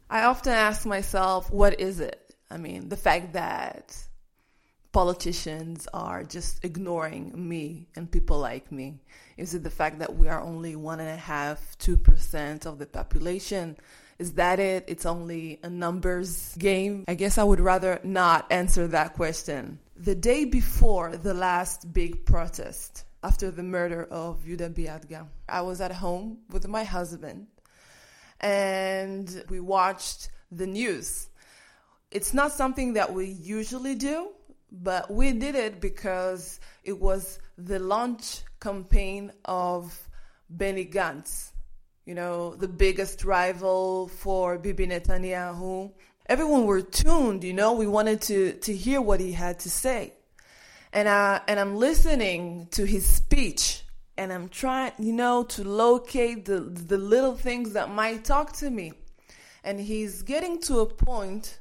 I 0.10 0.24
often 0.24 0.52
ask 0.52 0.86
myself, 0.86 1.50
what 1.50 1.80
is 1.80 2.02
it? 2.02 2.36
I 2.52 2.58
mean, 2.58 2.90
the 2.90 2.98
fact 2.98 3.32
that 3.34 3.96
politicians 4.92 5.88
are 5.94 6.26
just 6.26 6.66
ignoring 6.66 7.32
me 7.36 7.88
and 7.96 8.12
people 8.12 8.40
like 8.40 8.70
me? 8.70 9.00
Is 9.38 9.54
it 9.54 9.64
the 9.64 9.70
fact 9.70 10.00
that 10.00 10.16
we 10.16 10.30
are 10.30 10.42
only 10.42 10.76
one 10.76 11.00
and 11.00 11.10
a 11.10 11.16
half, 11.16 11.78
two 11.78 11.98
percent 11.98 12.66
of 12.66 12.80
the 12.80 12.86
population? 12.86 13.78
Is 14.18 14.34
that 14.34 14.60
it? 14.60 14.86
It's 14.88 15.06
only 15.06 15.60
a 15.62 15.70
numbers 15.70 16.56
game? 16.58 17.04
I 17.08 17.16
guess 17.16 17.38
I 17.38 17.44
would 17.44 17.60
rather 17.60 18.00
not 18.04 18.50
answer 18.50 18.88
that 18.88 19.14
question. 19.14 19.80
The 19.98 20.16
day 20.16 20.46
before 20.46 21.18
the 21.18 21.34
last 21.34 21.94
big 21.94 22.26
protest, 22.26 23.04
after 23.24 23.52
the 23.52 23.64
murder 23.64 24.06
of 24.06 24.44
Yuda 24.46 24.74
Biadga, 24.74 25.28
I 25.50 25.62
was 25.62 25.82
at 25.82 25.92
home 25.92 26.38
with 26.50 26.68
my 26.68 26.84
husband 26.84 27.48
and 28.40 29.44
we 29.50 29.60
watched 29.60 30.30
the 30.52 30.68
news. 30.68 31.28
It's 32.12 32.34
not 32.34 32.52
something 32.52 32.94
that 32.94 33.14
we 33.14 33.26
usually 33.26 33.96
do, 33.96 34.30
but 34.82 35.10
we 35.12 35.32
did 35.32 35.56
it 35.56 35.80
because 35.80 36.60
it 36.84 37.00
was 37.00 37.40
the 37.58 37.80
launch 37.80 38.42
campaign 38.60 39.32
of 39.46 40.10
Benny 40.50 40.86
Gantz, 40.86 41.52
you 42.06 42.14
know, 42.14 42.56
the 42.56 42.68
biggest 42.68 43.24
rival 43.24 44.08
for 44.08 44.58
Bibi 44.58 44.88
Netanyahu. 44.88 45.92
Everyone 46.28 46.66
were 46.66 46.82
tuned, 46.82 47.44
you 47.44 47.54
know, 47.54 47.74
we 47.74 47.88
wanted 47.88 48.22
to, 48.24 48.54
to 48.54 48.76
hear 48.76 49.02
what 49.02 49.20
he 49.20 49.32
had 49.32 49.60
to 49.60 49.70
say. 49.70 50.14
And, 50.92 51.08
I, 51.08 51.42
and 51.48 51.60
I'm 51.60 51.76
listening 51.76 52.68
to 52.72 52.86
his 52.86 53.06
speech 53.06 53.84
and 54.18 54.32
I'm 54.32 54.50
trying, 54.50 54.94
you 54.98 55.14
know, 55.14 55.44
to 55.44 55.64
locate 55.64 56.46
the, 56.46 56.60
the 56.60 56.98
little 56.98 57.36
things 57.36 57.74
that 57.74 57.90
might 57.90 58.24
talk 58.24 58.54
to 58.58 58.70
me. 58.70 58.94
And 59.64 59.80
he's 59.80 60.22
getting 60.22 60.62
to 60.62 60.80
a 60.80 60.86
point 60.86 61.60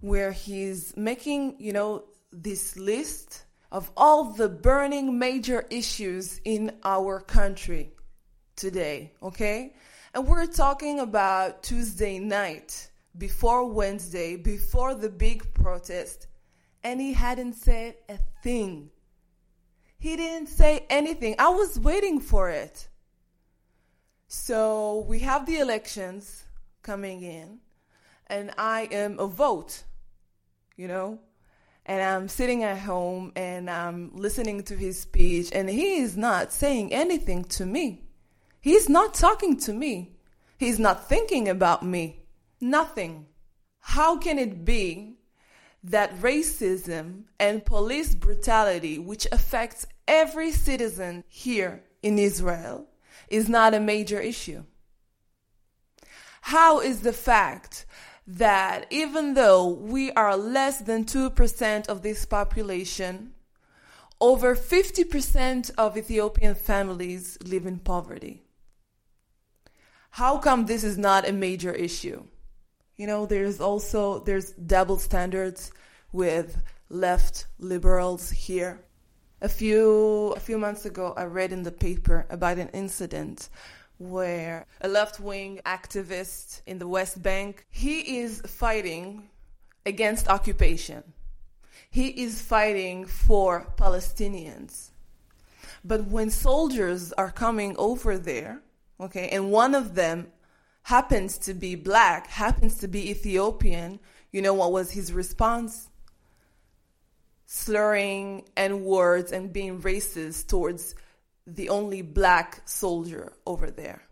where 0.00 0.32
he's 0.32 0.96
making, 0.96 1.56
you 1.58 1.72
know, 1.72 2.04
this 2.42 2.76
list 2.76 3.44
of 3.72 3.90
all 3.96 4.32
the 4.32 4.48
burning 4.48 5.18
major 5.18 5.66
issues 5.70 6.40
in 6.44 6.72
our 6.84 7.20
country 7.20 7.92
today, 8.54 9.12
okay? 9.22 9.74
And 10.14 10.26
we're 10.26 10.46
talking 10.46 11.00
about 11.00 11.62
Tuesday 11.62 12.18
night, 12.18 12.90
before 13.18 13.70
Wednesday, 13.70 14.36
before 14.36 14.94
the 14.94 15.08
big 15.08 15.52
protest, 15.54 16.26
and 16.84 17.00
he 17.00 17.12
hadn't 17.12 17.54
said 17.54 17.96
a 18.08 18.18
thing. 18.42 18.90
He 19.98 20.16
didn't 20.16 20.48
say 20.48 20.86
anything. 20.90 21.34
I 21.38 21.48
was 21.48 21.78
waiting 21.78 22.20
for 22.20 22.50
it. 22.50 22.88
So 24.28 25.04
we 25.08 25.20
have 25.20 25.46
the 25.46 25.58
elections 25.58 26.44
coming 26.82 27.22
in, 27.22 27.58
and 28.26 28.52
I 28.58 28.88
am 28.90 29.18
a 29.18 29.26
vote, 29.26 29.82
you 30.76 30.88
know? 30.88 31.18
And 31.88 32.02
I'm 32.02 32.28
sitting 32.28 32.64
at 32.64 32.78
home 32.78 33.32
and 33.36 33.70
I'm 33.70 34.10
listening 34.12 34.64
to 34.64 34.76
his 34.76 35.00
speech, 35.00 35.50
and 35.52 35.70
he 35.70 35.98
is 35.98 36.16
not 36.16 36.52
saying 36.52 36.92
anything 36.92 37.44
to 37.44 37.64
me. 37.64 38.02
He's 38.60 38.88
not 38.88 39.14
talking 39.14 39.56
to 39.58 39.72
me. 39.72 40.16
He's 40.58 40.80
not 40.80 41.08
thinking 41.08 41.48
about 41.48 41.84
me. 41.84 42.24
Nothing. 42.60 43.26
How 43.78 44.18
can 44.18 44.36
it 44.40 44.64
be 44.64 45.14
that 45.84 46.18
racism 46.18 47.26
and 47.38 47.64
police 47.64 48.16
brutality, 48.16 48.98
which 48.98 49.28
affects 49.30 49.86
every 50.08 50.50
citizen 50.50 51.22
here 51.28 51.84
in 52.02 52.18
Israel, 52.18 52.88
is 53.28 53.48
not 53.48 53.74
a 53.74 53.80
major 53.80 54.18
issue? 54.18 54.64
How 56.40 56.80
is 56.80 57.02
the 57.02 57.12
fact 57.12 57.86
that 58.26 58.86
even 58.90 59.34
though 59.34 59.68
we 59.68 60.10
are 60.12 60.36
less 60.36 60.80
than 60.80 61.04
2% 61.04 61.88
of 61.88 62.02
this 62.02 62.26
population, 62.26 63.32
over 64.20 64.56
50% 64.56 65.70
of 65.76 65.96
Ethiopian 65.96 66.54
families 66.54 67.38
live 67.44 67.66
in 67.66 67.78
poverty? 67.78 68.42
How 70.10 70.38
come 70.38 70.66
this 70.66 70.82
is 70.82 70.96
not 70.96 71.28
a 71.28 71.32
major 71.32 71.72
issue? 71.72 72.24
You 72.96 73.06
know, 73.06 73.26
there's 73.26 73.60
also 73.60 74.20
there's 74.20 74.52
double 74.52 74.98
standards 74.98 75.70
with 76.12 76.62
left 76.88 77.46
liberals 77.58 78.30
here. 78.30 78.80
A 79.42 79.48
few 79.50 80.32
a 80.34 80.40
few 80.40 80.56
months 80.56 80.86
ago 80.86 81.12
I 81.14 81.24
read 81.24 81.52
in 81.52 81.62
the 81.62 81.70
paper 81.70 82.26
about 82.30 82.56
an 82.56 82.70
incident 82.72 83.50
where 83.98 84.66
a 84.80 84.88
left-wing 84.88 85.60
activist 85.64 86.62
in 86.66 86.78
the 86.78 86.88
West 86.88 87.22
Bank, 87.22 87.66
he 87.70 88.18
is 88.18 88.40
fighting 88.42 89.28
against 89.84 90.28
occupation. 90.28 91.02
He 91.88 92.08
is 92.08 92.42
fighting 92.42 93.06
for 93.06 93.72
Palestinians. 93.76 94.90
But 95.84 96.06
when 96.06 96.30
soldiers 96.30 97.12
are 97.12 97.30
coming 97.30 97.76
over 97.78 98.18
there, 98.18 98.60
okay, 99.00 99.28
and 99.28 99.50
one 99.50 99.74
of 99.74 99.94
them 99.94 100.28
happens 100.82 101.38
to 101.38 101.54
be 101.54 101.74
black, 101.74 102.26
happens 102.26 102.78
to 102.78 102.88
be 102.88 103.10
Ethiopian, 103.10 104.00
you 104.32 104.42
know 104.42 104.54
what 104.54 104.72
was 104.72 104.90
his 104.90 105.12
response? 105.12 105.88
Slurring 107.46 108.44
and 108.56 108.84
words 108.84 109.32
and 109.32 109.52
being 109.52 109.80
racist 109.80 110.48
towards 110.48 110.94
the 111.46 111.68
only 111.68 112.02
black 112.02 112.62
soldier 112.64 113.32
over 113.46 113.70
there. 113.70 114.02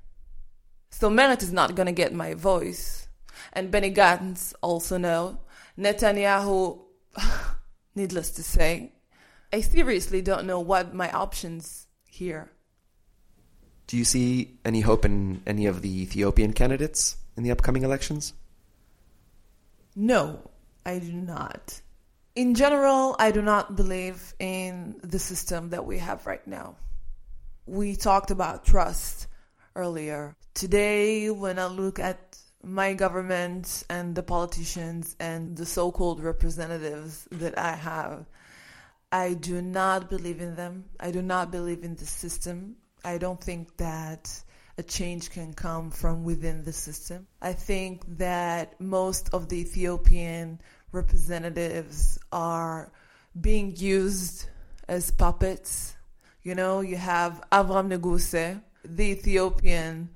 So 0.91 1.11
Meretz 1.11 1.43
is 1.43 1.53
not 1.53 1.75
going 1.75 1.87
to 1.87 1.93
get 1.93 2.13
my 2.13 2.35
voice. 2.35 3.09
And 3.53 3.71
Benny 3.71 3.93
Gantz 3.93 4.55
also 4.63 4.97
know. 4.97 5.39
Netanyahu, 5.79 6.81
needless 7.95 8.31
to 8.33 8.43
say, 8.43 8.93
I 9.53 9.61
seriously 9.61 10.23
don't 10.23 10.47
know 10.47 10.61
what 10.61 10.95
my 10.95 11.11
options 11.11 11.87
here 12.07 12.51
do 13.87 13.97
you 13.97 14.05
see 14.05 14.59
any 14.65 14.81
hope 14.81 15.05
in 15.05 15.43
any 15.47 15.67
of 15.67 15.83
the 15.83 16.03
Ethiopian 16.03 16.53
candidates 16.53 17.17
in 17.37 17.43
the 17.43 17.51
upcoming 17.51 17.83
elections? 17.83 18.33
No, 19.95 20.51
I 20.85 20.99
do 20.99 21.13
not. 21.13 21.81
In 22.35 22.55
general, 22.55 23.15
I 23.19 23.31
do 23.31 23.43
not 23.43 23.77
believe 23.77 24.35
in 24.39 24.97
the 25.03 25.19
system 25.19 25.71
that 25.71 25.87
we 25.87 25.99
have 25.99 26.27
right 26.27 26.45
now. 26.47 26.77
We 27.67 27.97
talked 27.97 28.31
about 28.31 28.65
trust 28.67 29.27
earlier. 29.75 30.37
Today, 30.53 31.31
when 31.31 31.59
I 31.59 31.67
look 31.67 31.99
at 31.99 32.37
my 32.63 32.95
government 32.95 33.85
and 33.89 34.15
the 34.15 34.23
politicians 34.23 35.17
and 35.19 35.57
the 35.57 35.65
so 35.65 35.91
called 35.91 36.23
representatives 36.23 37.27
that 37.33 37.59
I 37.59 37.75
have, 37.75 38.27
I 39.11 39.35
do 39.35 39.63
not 39.63 40.11
believe 40.11 40.41
in 40.41 40.57
them. 40.57 40.85
I 41.01 41.11
do 41.11 41.23
not 41.23 41.51
believe 41.51 41.85
in 41.85 41.95
the 41.97 42.05
system. 42.05 42.77
I 43.05 43.17
don't 43.17 43.41
think 43.41 43.77
that 43.79 44.31
a 44.77 44.83
change 44.83 45.31
can 45.31 45.55
come 45.55 45.91
from 45.91 46.25
within 46.25 46.65
the 46.65 46.73
system. 46.73 47.27
I 47.41 47.53
think 47.53 48.03
that 48.19 48.81
most 48.81 49.33
of 49.33 49.49
the 49.49 49.59
Ethiopian 49.61 50.61
representatives 50.93 52.19
are 52.33 52.91
being 53.41 53.75
used 53.77 54.47
as 54.89 55.11
puppets. 55.11 55.97
You 56.45 56.55
know, 56.55 56.83
you 56.83 56.97
have 56.97 57.43
Avram 57.51 57.89
Neguise, 57.89 58.61
the 58.85 59.05
Ethiopian 59.05 60.11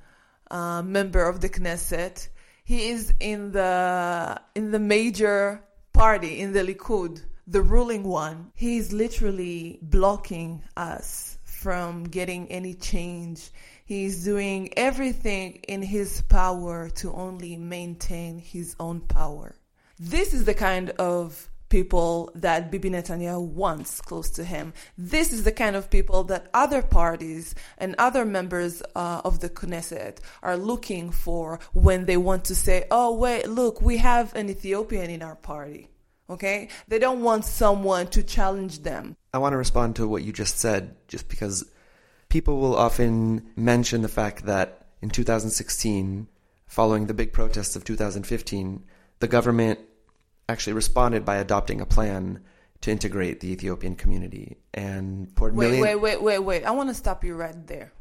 uh, 0.51 0.83
member 0.83 1.27
of 1.27 1.41
the 1.41 1.49
Knesset. 1.49 2.29
He 2.65 2.91
is 2.91 3.15
in 3.19 3.51
the 3.53 4.39
in 4.55 4.71
the 4.71 4.79
major 4.79 5.65
party 5.95 6.41
in 6.41 6.53
the 6.53 6.61
Likud, 6.61 7.25
the 7.47 7.63
ruling 7.63 8.03
one. 8.03 8.53
He 8.55 8.77
is 8.77 8.93
literally 8.93 9.79
blocking 9.81 10.63
us 10.77 11.39
from 11.45 12.05
getting 12.05 12.47
any 12.53 12.75
change. 12.75 13.51
He's 13.87 14.23
doing 14.23 14.75
everything 14.77 15.55
in 15.67 15.81
his 15.81 16.21
power 16.29 16.91
to 16.97 17.11
only 17.11 17.57
maintain 17.57 18.39
his 18.39 18.77
own 18.79 19.01
power. 19.01 19.57
This 19.99 20.35
is 20.35 20.45
the 20.45 20.53
kind 20.53 20.91
of 20.91 21.49
people 21.69 22.31
that 22.35 22.71
Bibi 22.71 22.91
Netanyahu 22.91 23.47
wants 23.47 24.01
close 24.01 24.31
to 24.31 24.45
him. 24.45 24.73
This 24.97 25.33
is 25.33 25.45
the 25.45 25.53
kind 25.53 25.77
of 25.77 25.91
people 25.91 26.25
that 26.25 26.49
other 26.55 26.83
parties 26.83 27.55
and 27.77 27.95
other 27.99 28.25
members 28.25 28.83
uh, 28.95 29.23
of 29.25 29.41
the 29.41 29.51
Knesset 29.51 30.19
are 30.43 30.57
looking 30.57 31.11
for 31.11 31.61
when 31.73 32.07
they 32.07 32.17
want 32.17 32.45
to 32.47 32.55
say, 32.55 32.87
oh, 32.91 33.15
wait, 33.15 33.49
look, 33.49 33.81
we 33.83 33.99
have 33.99 34.35
an 34.35 34.49
Ethiopian 34.49 35.11
in 35.11 35.23
our 35.23 35.37
party. 35.37 35.89
Okay? 36.31 36.69
They 36.89 36.99
don't 36.99 37.23
want 37.23 37.45
someone 37.45 38.09
to 38.09 38.23
challenge 38.23 38.81
them. 38.81 39.17
I 39.33 39.39
want 39.39 39.53
to 39.53 39.59
respond 39.59 39.97
to 39.97 40.09
what 40.09 40.23
you 40.23 40.33
just 40.33 40.59
said, 40.59 40.97
just 41.07 41.29
because 41.29 41.65
people 42.29 42.59
will 42.59 42.77
often 42.77 43.51
mention 43.57 44.03
the 44.03 44.09
fact 44.09 44.45
that 44.47 44.87
in 45.01 45.11
2016, 45.11 46.29
following 46.67 47.07
the 47.07 47.15
big 47.15 47.33
protests 47.33 47.77
of 47.77 47.85
2015, 47.85 48.85
the 49.21 49.29
government 49.29 49.81
actually 50.49 50.73
responded 50.73 51.25
by 51.25 51.37
adopting 51.37 51.81
a 51.81 51.87
plan 51.87 52.41
to 52.81 52.91
integrate 52.91 53.41
the 53.41 53.51
Ethiopian 53.53 53.97
community 53.97 54.57
and 54.73 55.35
poured 55.35 55.55
wait, 55.55 55.67
million- 55.67 55.83
Wait, 55.83 55.97
wait, 55.97 56.23
wait, 56.23 56.39
wait. 56.39 56.65
I 56.65 56.71
want 56.71 56.89
to 56.89 56.95
stop 56.95 57.25
you 57.25 57.35
right 57.35 57.67
there. 57.67 57.93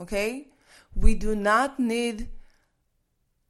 Okay? 0.00 0.48
We 0.94 1.14
do 1.14 1.34
not 1.36 1.78
need 1.78 2.28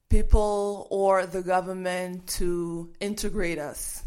people 0.09 0.87
or 0.91 1.25
the 1.25 1.43
government 1.43 2.27
to 2.27 2.93
integrate 3.01 3.59
us. 3.59 4.03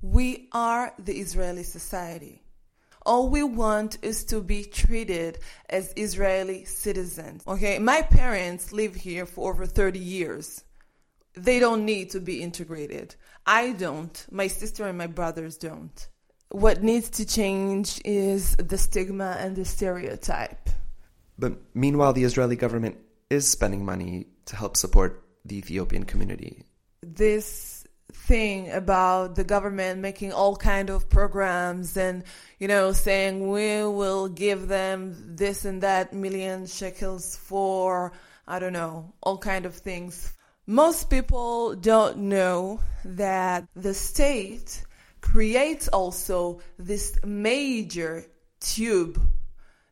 We 0.00 0.48
are 0.52 0.92
the 0.98 1.14
Israeli 1.18 1.62
society. 1.62 2.42
All 3.04 3.28
we 3.28 3.42
want 3.42 3.98
is 4.02 4.24
to 4.26 4.40
be 4.40 4.64
treated 4.64 5.38
as 5.68 5.92
Israeli 5.96 6.64
citizens. 6.64 7.42
Okay, 7.46 7.78
my 7.80 8.02
parents 8.02 8.72
live 8.72 8.94
here 8.94 9.26
for 9.26 9.52
over 9.52 9.66
30 9.66 9.98
years. 9.98 10.62
They 11.34 11.58
don't 11.58 11.84
need 11.84 12.10
to 12.10 12.20
be 12.20 12.42
integrated. 12.42 13.14
I 13.46 13.72
don't. 13.72 14.26
My 14.30 14.46
sister 14.46 14.86
and 14.86 14.98
my 14.98 15.06
brothers 15.06 15.56
don't. 15.56 16.08
What 16.50 16.82
needs 16.82 17.08
to 17.10 17.24
change 17.24 18.00
is 18.04 18.54
the 18.56 18.76
stigma 18.76 19.36
and 19.38 19.56
the 19.56 19.64
stereotype. 19.64 20.68
But 21.38 21.54
meanwhile, 21.74 22.12
the 22.12 22.24
Israeli 22.24 22.56
government 22.56 22.98
is 23.30 23.48
spending 23.48 23.84
money 23.84 24.26
to 24.46 24.56
help 24.56 24.76
support 24.76 25.24
the 25.44 25.56
Ethiopian 25.56 26.04
community. 26.04 26.64
This 27.02 27.84
thing 28.12 28.70
about 28.70 29.34
the 29.34 29.44
government 29.44 30.00
making 30.00 30.32
all 30.32 30.54
kind 30.54 30.90
of 30.90 31.08
programs 31.08 31.96
and 31.96 32.22
you 32.58 32.68
know 32.68 32.92
saying 32.92 33.50
we 33.50 33.82
will 33.84 34.28
give 34.28 34.68
them 34.68 35.34
this 35.34 35.64
and 35.64 35.82
that 35.82 36.12
million 36.12 36.66
shekels 36.66 37.36
for 37.36 38.12
I 38.46 38.58
don't 38.58 38.74
know 38.74 39.14
all 39.22 39.38
kind 39.38 39.64
of 39.66 39.74
things. 39.74 40.34
Most 40.66 41.10
people 41.10 41.74
don't 41.74 42.18
know 42.18 42.78
that 43.04 43.66
the 43.74 43.94
state 43.94 44.84
creates 45.20 45.88
also 45.88 46.60
this 46.78 47.18
major 47.24 48.24
tube 48.60 49.20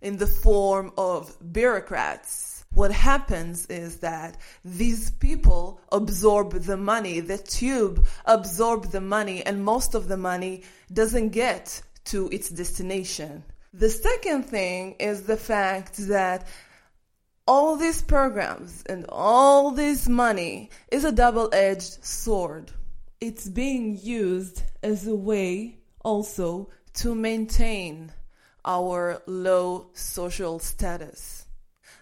in 0.00 0.16
the 0.16 0.28
form 0.28 0.92
of 0.96 1.36
bureaucrats. 1.52 2.64
What 2.72 2.92
happens 2.92 3.66
is 3.66 3.96
that 3.96 4.36
these 4.64 5.10
people 5.10 5.80
absorb 5.90 6.52
the 6.52 6.76
money, 6.76 7.18
the 7.18 7.38
tube 7.38 8.06
absorb 8.24 8.92
the 8.92 9.00
money, 9.00 9.44
and 9.44 9.64
most 9.64 9.96
of 9.96 10.06
the 10.06 10.16
money 10.16 10.62
doesn't 10.92 11.30
get 11.30 11.82
to 12.04 12.28
its 12.28 12.48
destination. 12.48 13.42
The 13.74 13.90
second 13.90 14.44
thing 14.44 14.94
is 15.00 15.22
the 15.22 15.36
fact 15.36 15.96
that 16.08 16.46
all 17.46 17.76
these 17.76 18.02
programs 18.02 18.82
and 18.88 19.06
all 19.08 19.70
this 19.70 20.08
money 20.08 20.70
is 20.90 21.04
a 21.04 21.12
double 21.12 21.48
edged 21.52 22.04
sword. 22.04 22.70
It's 23.20 23.48
being 23.48 23.98
used 24.00 24.62
as 24.82 25.06
a 25.06 25.14
way 25.14 25.78
also 26.04 26.70
to 26.94 27.14
maintain 27.14 28.12
our 28.64 29.22
low 29.26 29.88
social 29.94 30.58
status. 30.58 31.46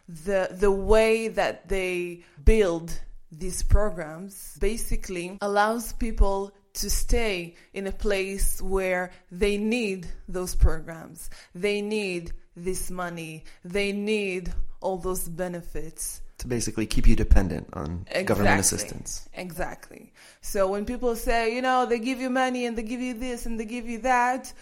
The, 0.08 0.48
the 0.50 0.70
way 0.70 1.28
that 1.28 1.68
they 1.68 2.24
build 2.44 2.98
these 3.30 3.62
programs 3.62 4.56
basically 4.58 5.38
allows 5.40 5.92
people 5.92 6.52
to 6.80 6.90
stay 6.90 7.54
in 7.74 7.86
a 7.86 7.92
place 7.92 8.60
where 8.62 9.10
they 9.30 9.56
need 9.56 10.06
those 10.28 10.54
programs. 10.54 11.30
They 11.54 11.80
need 11.80 12.32
this 12.56 12.90
money. 12.90 13.44
They 13.64 13.92
need 13.92 14.52
all 14.80 14.96
those 14.98 15.28
benefits. 15.28 16.22
To 16.38 16.46
basically 16.46 16.86
keep 16.86 17.06
you 17.08 17.16
dependent 17.16 17.68
on 17.72 18.02
Exactly. 18.06 18.24
government 18.24 18.60
assistance. 18.60 19.28
Exactly. 19.34 20.12
So 20.40 20.68
when 20.68 20.84
people 20.84 21.16
say, 21.16 21.54
you 21.54 21.62
know, 21.62 21.84
they 21.86 21.98
give 21.98 22.20
you 22.20 22.30
money 22.30 22.66
and 22.66 22.78
they 22.78 22.84
give 22.84 23.00
you 23.00 23.14
this 23.14 23.44
and 23.46 23.58
they 23.58 23.64
give 23.64 23.86
you 23.88 23.98
that, 24.02 24.52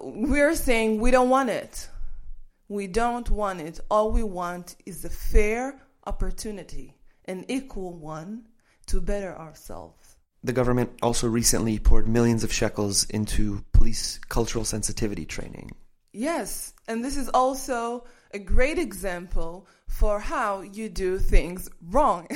we're 0.00 0.54
saying 0.54 1.00
we 1.00 1.10
don't 1.10 1.28
want 1.28 1.50
it. 1.50 1.88
We 2.68 2.86
don't 2.86 3.28
want 3.30 3.60
it. 3.60 3.80
All 3.90 4.12
we 4.12 4.22
want 4.22 4.76
is 4.86 5.04
a 5.04 5.10
fair 5.10 5.80
opportunity, 6.06 6.94
an 7.24 7.44
equal 7.48 7.92
one 7.94 8.44
to 8.86 9.00
better 9.00 9.36
ourselves. 9.36 9.99
The 10.42 10.52
government 10.52 10.90
also 11.02 11.28
recently 11.28 11.78
poured 11.78 12.08
millions 12.08 12.44
of 12.44 12.52
shekels 12.52 13.04
into 13.10 13.62
police 13.72 14.18
cultural 14.28 14.64
sensitivity 14.64 15.26
training. 15.26 15.72
Yes, 16.12 16.72
and 16.88 17.04
this 17.04 17.16
is 17.16 17.28
also 17.28 18.04
a 18.32 18.38
great 18.38 18.78
example 18.78 19.66
for 19.86 20.18
how 20.18 20.62
you 20.62 20.88
do 20.88 21.18
things 21.18 21.68
wrong. 21.88 22.26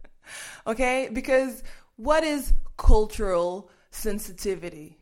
okay? 0.66 1.08
Because 1.12 1.62
what 1.96 2.24
is 2.24 2.52
cultural 2.76 3.70
sensitivity? 3.90 4.98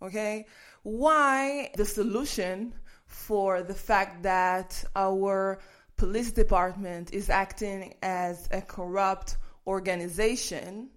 Okay? 0.00 0.46
Why 0.82 1.70
the 1.76 1.84
solution 1.84 2.74
for 3.06 3.62
the 3.62 3.74
fact 3.74 4.22
that 4.22 4.82
our 4.96 5.58
police 5.96 6.32
department 6.32 7.12
is 7.12 7.28
acting 7.28 7.94
as 8.02 8.48
a 8.50 8.62
corrupt 8.62 9.36
organization 9.66 10.88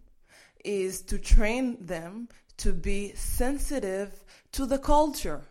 is 0.65 1.01
to 1.03 1.17
train 1.17 1.77
them 1.79 2.27
to 2.57 2.73
be 2.73 3.13
sensitive 3.15 4.23
to 4.53 4.65
the 4.65 4.79
culture. 4.79 5.41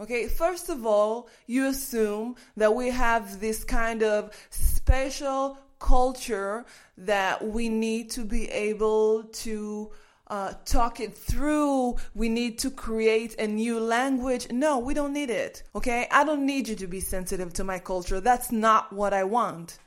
Okay, 0.00 0.28
first 0.28 0.68
of 0.68 0.86
all, 0.86 1.28
you 1.46 1.66
assume 1.66 2.36
that 2.56 2.72
we 2.74 2.90
have 2.90 3.40
this 3.40 3.64
kind 3.64 4.02
of 4.02 4.32
special 4.50 5.58
culture 5.80 6.64
that 6.96 7.44
we 7.44 7.68
need 7.68 8.10
to 8.10 8.24
be 8.24 8.48
able 8.50 9.24
to 9.24 9.90
uh, 10.28 10.52
talk 10.64 11.00
it 11.00 11.16
through. 11.16 11.96
We 12.14 12.28
need 12.28 12.58
to 12.60 12.70
create 12.70 13.34
a 13.40 13.48
new 13.48 13.80
language. 13.80 14.52
No, 14.52 14.78
we 14.78 14.94
don't 14.94 15.12
need 15.12 15.30
it. 15.30 15.64
Okay, 15.74 16.06
I 16.12 16.22
don't 16.22 16.46
need 16.46 16.68
you 16.68 16.76
to 16.76 16.86
be 16.86 17.00
sensitive 17.00 17.52
to 17.54 17.64
my 17.64 17.80
culture. 17.80 18.20
That's 18.20 18.52
not 18.52 18.92
what 18.92 19.12
I 19.12 19.24
want. 19.24 19.78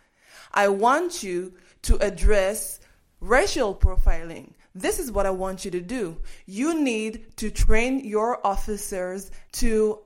I 0.54 0.68
want 0.68 1.24
you 1.24 1.54
to 1.84 1.96
address 1.98 2.81
racial 3.22 3.74
profiling. 3.74 4.52
This 4.76 5.00
is 5.00 5.12
what 5.12 5.26
I 5.26 5.30
want 5.30 5.64
you 5.64 5.72
to 5.72 5.82
do. 5.82 6.18
You 6.46 6.82
need 6.82 7.38
to 7.38 7.50
train 7.50 8.04
your 8.04 8.46
officers 8.46 9.32
to 9.54 10.00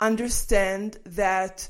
understand 0.00 0.98
that 1.04 1.68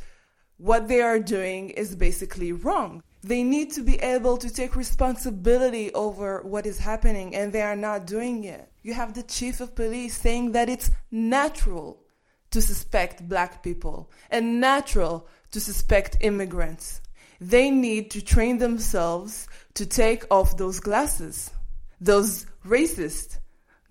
what 0.56 0.88
they 0.88 1.02
are 1.02 1.18
doing 1.18 1.70
is 1.70 1.96
basically 1.96 2.52
wrong. 2.52 3.02
They 3.22 3.42
need 3.42 3.72
to 3.72 3.82
be 3.82 3.96
able 3.96 4.36
to 4.38 4.52
take 4.52 4.74
responsibility 4.74 5.92
over 5.92 6.42
what 6.42 6.66
is 6.66 6.78
happening, 6.78 7.34
and 7.34 7.52
they 7.52 7.62
are 7.62 7.76
not 7.76 8.06
doing 8.06 8.44
it. 8.44 8.68
You 8.82 8.94
have 8.94 9.14
the 9.14 9.22
chief 9.22 9.60
of 9.60 9.74
police 9.74 10.16
saying 10.16 10.52
that 10.52 10.68
it's 10.68 10.90
natural 11.10 12.02
to 12.50 12.60
suspect 12.60 13.28
black 13.28 13.62
people 13.62 14.10
and 14.30 14.60
natural 14.60 15.28
to 15.52 15.60
suspect 15.60 16.16
immigrants. 16.20 17.00
They 17.42 17.72
need 17.72 18.12
to 18.12 18.22
train 18.22 18.58
themselves 18.58 19.48
to 19.74 19.84
take 19.84 20.24
off 20.30 20.56
those 20.56 20.78
glasses, 20.78 21.50
those 22.00 22.46
racist 22.64 23.38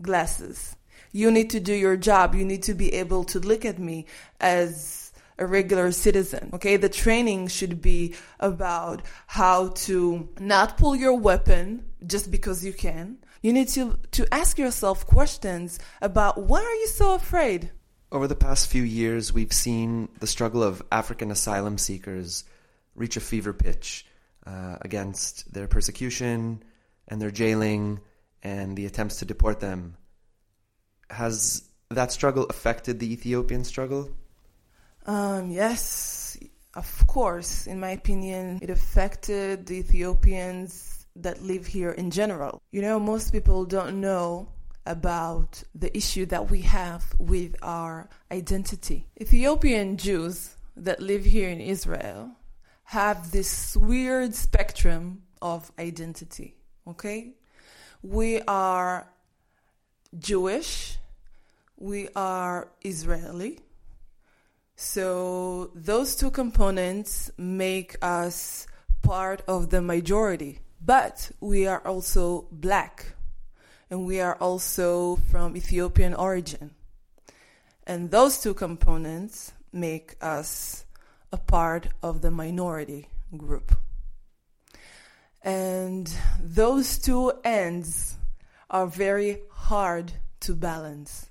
glasses. 0.02 0.78
You 1.12 1.30
need 1.32 1.50
to 1.50 1.60
do 1.60 1.74
your 1.74 1.98
job. 1.98 2.34
You 2.34 2.46
need 2.46 2.64
to 2.64 2.74
be 2.74 2.94
able 2.94 3.26
to 3.26 3.40
look 3.40 3.66
at 3.66 3.78
me 3.78 4.06
as 4.40 5.12
a 5.38 5.46
regular 5.46 5.92
citizen. 5.92 6.52
Okay, 6.54 6.78
the 6.78 6.88
training 6.88 7.50
should 7.50 7.82
be 7.82 8.16
about 8.40 9.02
how 9.28 9.70
to 9.84 10.30
not 10.40 10.78
pull 10.78 10.96
your 10.96 11.18
weapon 11.18 11.84
just 12.08 12.32
because 12.32 12.64
you 12.64 12.72
can. 12.72 13.18
You 13.42 13.52
need 13.52 13.68
to, 13.70 14.00
to 14.12 14.34
ask 14.34 14.58
yourself 14.58 15.06
questions 15.06 15.78
about 16.02 16.38
why 16.38 16.62
are 16.62 16.76
you 16.76 16.88
so 16.88 17.16
afraid? 17.16 17.72
Over 18.14 18.30
the 18.30 18.36
past 18.36 18.68
few 18.68 18.84
years, 18.84 19.34
we've 19.34 19.52
seen 19.52 20.08
the 20.22 20.28
struggle 20.28 20.64
of 20.64 20.82
African 20.90 21.32
asylum 21.32 21.78
seekers 21.78 22.46
reach 22.96 23.18
a 23.18 23.22
fever 23.22 23.54
pitch 23.54 24.06
uh, 24.46 24.78
against 24.82 25.54
their 25.54 25.68
persecution 25.68 26.64
and 27.08 27.22
their 27.22 27.32
jailing 27.32 28.00
and 28.44 28.76
the 28.76 28.86
attempts 28.86 29.18
to 29.18 29.26
deport 29.26 29.60
them. 29.60 29.96
Has 31.10 31.64
that 31.90 32.12
struggle 32.12 32.46
affected 32.46 33.00
the 33.00 33.12
Ethiopian 33.12 33.64
struggle? 33.64 34.10
Um, 35.06 35.52
yes, 35.52 36.38
of 36.74 37.06
course. 37.08 37.68
In 37.68 37.80
my 37.80 37.92
opinion, 37.92 38.60
it 38.62 38.70
affected 38.70 39.66
the 39.66 39.80
Ethiopians 39.80 41.06
that 41.18 41.42
live 41.42 41.68
here 41.68 41.92
in 41.92 42.12
general. 42.12 42.62
You 42.72 42.82
know, 42.82 43.00
most 43.00 43.32
people 43.32 43.66
don't 43.66 44.00
know 44.00 44.48
about 44.86 45.62
the 45.76 45.96
issue 45.96 46.26
that 46.28 46.50
we 46.50 46.62
have 46.62 47.14
with 47.20 47.56
our 47.62 48.10
identity. 48.32 49.08
Ethiopian 49.20 49.98
Jews 49.98 50.56
that 50.76 51.00
live 51.02 51.26
here 51.26 51.50
in 51.50 51.62
Israel 51.62 52.32
have 52.92 53.32
this 53.32 53.78
weird 53.78 54.36
spectrum 54.36 55.22
of 55.42 55.72
identity, 55.80 56.54
okay? 56.86 57.30
We 58.04 58.42
are 58.42 59.08
Jewish, 60.20 60.98
we 61.78 62.10
are 62.18 62.68
Israeli. 62.84 63.60
So 64.76 65.72
those 65.74 66.18
two 66.18 66.32
components 66.32 67.32
make 67.38 67.96
us 68.02 68.68
part 69.02 69.42
of 69.48 69.70
the 69.70 69.82
majority. 69.82 70.60
But 70.86 71.32
we 71.40 71.68
are 71.68 71.80
also 71.88 72.46
black 72.52 73.06
and 73.90 74.06
we 74.06 74.20
are 74.20 74.36
also 74.36 75.16
from 75.32 75.56
Ethiopian 75.56 76.14
origin. 76.14 76.72
And 77.88 78.12
those 78.12 78.42
two 78.42 78.54
components 78.54 79.54
make 79.72 80.18
us 80.20 80.84
a 81.32 81.38
part 81.38 81.88
of 82.04 82.22
the 82.22 82.32
minority 82.32 83.08
group. 83.36 83.76
And 85.42 86.12
those 86.40 87.00
two 87.00 87.34
ends 87.44 88.16
are 88.70 88.88
very 88.88 89.40
hard 89.50 90.12
to 90.42 90.56
balance. 90.56 91.30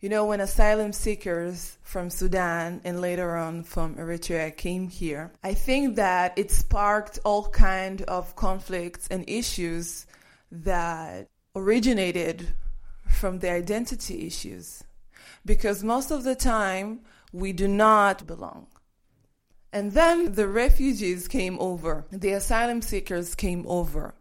You 0.00 0.08
know, 0.08 0.26
when 0.26 0.40
asylum 0.40 0.92
seekers 0.92 1.76
from 1.82 2.08
Sudan 2.08 2.80
and 2.84 3.00
later 3.00 3.36
on 3.36 3.64
from 3.64 3.96
Eritrea 3.96 4.56
came 4.56 4.88
here, 4.88 5.32
I 5.42 5.54
think 5.54 5.96
that 5.96 6.38
it 6.38 6.52
sparked 6.52 7.18
all 7.24 7.48
kind 7.48 8.02
of 8.02 8.36
conflicts 8.36 9.08
and 9.08 9.28
issues 9.28 10.06
that 10.52 11.28
originated 11.56 12.54
from 13.08 13.40
the 13.40 13.50
identity 13.50 14.26
issues. 14.26 14.84
Because 15.44 15.82
most 15.82 16.10
of 16.12 16.22
the 16.22 16.36
time, 16.36 17.00
we 17.32 17.52
do 17.52 17.66
not 17.66 18.26
belong. 18.26 18.68
And 19.72 19.92
then 19.92 20.32
the 20.32 20.48
refugees 20.48 21.28
came 21.28 21.58
over, 21.58 22.06
the 22.10 22.32
asylum 22.32 22.82
seekers 22.82 23.34
came 23.34 23.66
over, 23.66 24.14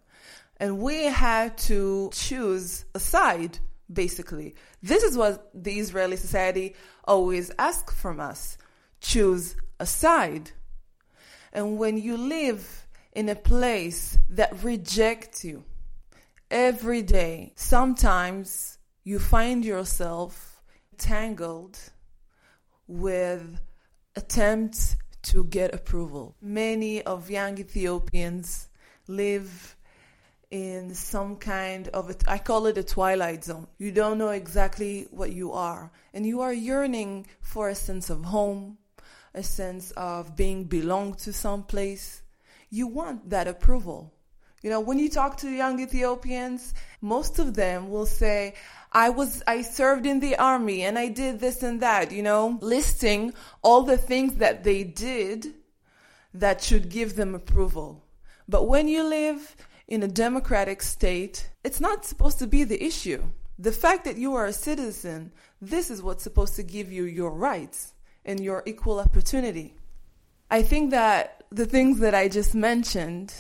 and 0.58 0.80
we 0.80 1.06
had 1.06 1.58
to 1.60 2.10
choose 2.14 2.86
a 2.94 3.00
side 3.00 3.60
basically. 3.92 4.56
This 4.84 5.04
is 5.04 5.18
what 5.18 5.50
the 5.54 5.80
Israeli 5.80 6.18
society 6.18 6.76
always 7.06 7.52
asks 7.58 7.94
from 7.94 8.20
us 8.20 8.58
choose 9.00 9.56
a 9.80 9.86
side. 9.86 10.52
And 11.54 11.78
when 11.78 11.98
you 11.98 12.18
live 12.18 12.88
in 13.14 13.30
a 13.30 13.36
place 13.36 14.18
that 14.30 14.64
rejects 14.64 15.46
you 15.46 15.64
every 16.52 17.02
day, 17.02 17.54
sometimes 17.56 18.78
you 19.04 19.20
find 19.20 19.64
yourself 19.64 20.62
tangled 20.98 21.80
with 22.88 23.60
attempts 24.16 24.98
to 25.28 25.44
get 25.44 25.74
approval. 25.74 26.36
Many 26.42 27.02
of 27.04 27.30
young 27.30 27.58
Ethiopians 27.58 28.70
live 29.08 29.76
in 30.50 30.94
some 30.94 31.36
kind 31.36 31.90
of 31.90 32.10
a, 32.10 32.16
I 32.28 32.38
call 32.38 32.68
it 32.68 32.78
a 32.78 32.84
twilight 32.84 33.44
zone. 33.44 33.68
You 33.78 33.92
don't 33.92 34.18
know 34.18 34.30
exactly 34.30 35.08
what 35.12 35.34
you 35.34 35.52
are, 35.52 35.92
and 36.14 36.26
you 36.26 36.42
are 36.42 36.54
yearning 36.54 37.28
for 37.42 37.68
a 37.68 37.76
sense 37.76 38.10
of 38.10 38.24
home, 38.26 38.78
a 39.34 39.44
sense 39.44 39.92
of 39.92 40.36
being 40.36 40.64
belong 40.64 41.16
to 41.16 41.34
some 41.34 41.64
place. 41.64 42.22
You 42.70 42.88
want 42.88 43.30
that 43.30 43.48
approval. 43.48 44.14
You 44.64 44.70
know, 44.70 44.80
when 44.80 44.98
you 44.98 45.10
talk 45.10 45.38
to 45.38 45.50
young 45.50 45.80
Ethiopians, 45.80 46.74
most 47.02 47.40
of 47.40 47.54
them 47.54 47.90
will 47.90 48.06
say, 48.06 48.56
I 48.92 49.10
was, 49.10 49.44
I 49.46 49.62
served 49.62 50.06
in 50.06 50.20
the 50.20 50.38
army 50.38 50.84
and 50.84 50.98
I 50.98 51.10
did 51.10 51.40
this 51.40 51.62
and 51.62 51.82
that, 51.82 52.12
you 52.12 52.24
know, 52.24 52.58
listing 52.62 53.34
all 53.62 53.84
the 53.84 53.98
things 53.98 54.36
that 54.36 54.64
they 54.64 54.84
did 54.84 55.54
that 56.34 56.64
should 56.64 56.90
give 56.90 57.16
them 57.16 57.36
approval. 57.36 58.04
But 58.50 58.68
when 58.68 58.88
you 58.88 59.04
live 59.04 59.56
in 59.88 60.04
a 60.04 60.08
democratic 60.08 60.82
state, 60.82 61.50
it's 61.64 61.80
not 61.80 62.06
supposed 62.06 62.40
to 62.40 62.48
be 62.48 62.64
the 62.64 62.84
issue. 62.84 63.24
The 63.60 63.72
fact 63.72 64.06
that 64.06 64.18
you 64.18 64.36
are 64.36 64.46
a 64.46 64.54
citizen, 64.54 65.32
this 65.62 65.90
is 65.90 66.02
what's 66.02 66.24
supposed 66.24 66.56
to 66.56 66.64
give 66.64 66.92
you 66.92 67.04
your 67.04 67.32
rights 67.32 67.94
and 68.26 68.40
your 68.40 68.64
equal 68.66 69.00
opportunity. 69.00 69.74
I 70.50 70.62
think 70.62 70.92
that 70.92 71.44
the 71.52 71.66
things 71.66 72.00
that 72.00 72.16
I 72.16 72.28
just 72.28 72.56
mentioned 72.56 73.34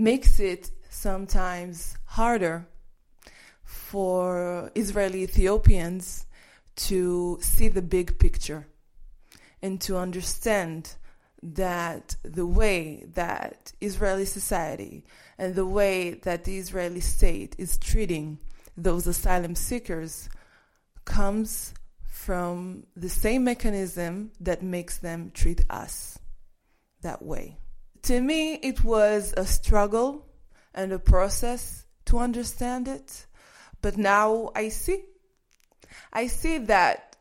makes 0.00 0.40
it 0.40 0.70
sometimes 0.88 1.96
harder 2.04 2.66
for 3.62 4.70
Israeli 4.74 5.22
Ethiopians 5.22 6.26
to 6.76 7.38
see 7.42 7.68
the 7.68 7.82
big 7.82 8.18
picture 8.18 8.66
and 9.62 9.80
to 9.82 9.96
understand 9.96 10.94
that 11.42 12.16
the 12.22 12.46
way 12.46 13.04
that 13.14 13.72
Israeli 13.80 14.24
society 14.24 15.04
and 15.38 15.54
the 15.54 15.66
way 15.66 16.14
that 16.14 16.44
the 16.44 16.58
Israeli 16.58 17.00
state 17.00 17.54
is 17.58 17.78
treating 17.78 18.38
those 18.76 19.06
asylum 19.06 19.54
seekers 19.54 20.28
comes 21.04 21.74
from 22.06 22.86
the 22.96 23.08
same 23.08 23.44
mechanism 23.44 24.32
that 24.40 24.62
makes 24.62 24.98
them 24.98 25.30
treat 25.32 25.64
us 25.70 26.18
that 27.02 27.22
way. 27.22 27.56
To 28.02 28.20
me, 28.20 28.54
it 28.54 28.82
was 28.82 29.34
a 29.36 29.44
struggle 29.44 30.26
and 30.74 30.92
a 30.92 30.98
process 30.98 31.84
to 32.06 32.18
understand 32.18 32.88
it, 32.88 33.26
but 33.82 33.96
now 33.96 34.50
I 34.54 34.68
see. 34.68 35.04
I 36.12 36.26
see 36.28 36.58
that 36.58 37.16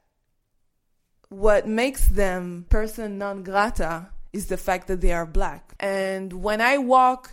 what 1.30 1.68
makes 1.68 2.08
them 2.08 2.66
person 2.70 3.18
non 3.18 3.44
grata 3.44 4.10
is 4.34 4.48
the 4.48 4.58
fact 4.58 4.88
that 4.88 5.02
they 5.02 5.12
are 5.12 5.26
black. 5.26 5.74
And 5.80 6.34
when 6.34 6.62
I 6.62 6.78
walk 6.78 7.32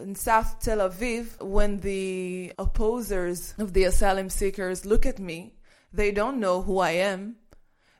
in 0.00 0.14
South 0.14 0.60
Tel 0.60 0.78
Aviv, 0.78 1.40
when 1.42 1.80
the 1.80 2.52
opposers 2.58 3.54
of 3.58 3.72
the 3.72 3.84
asylum 3.84 4.28
seekers 4.28 4.86
look 4.86 5.06
at 5.06 5.18
me, 5.18 5.54
they 5.92 6.10
don't 6.10 6.40
know 6.40 6.62
who 6.62 6.78
I 6.78 6.92
am. 6.92 7.36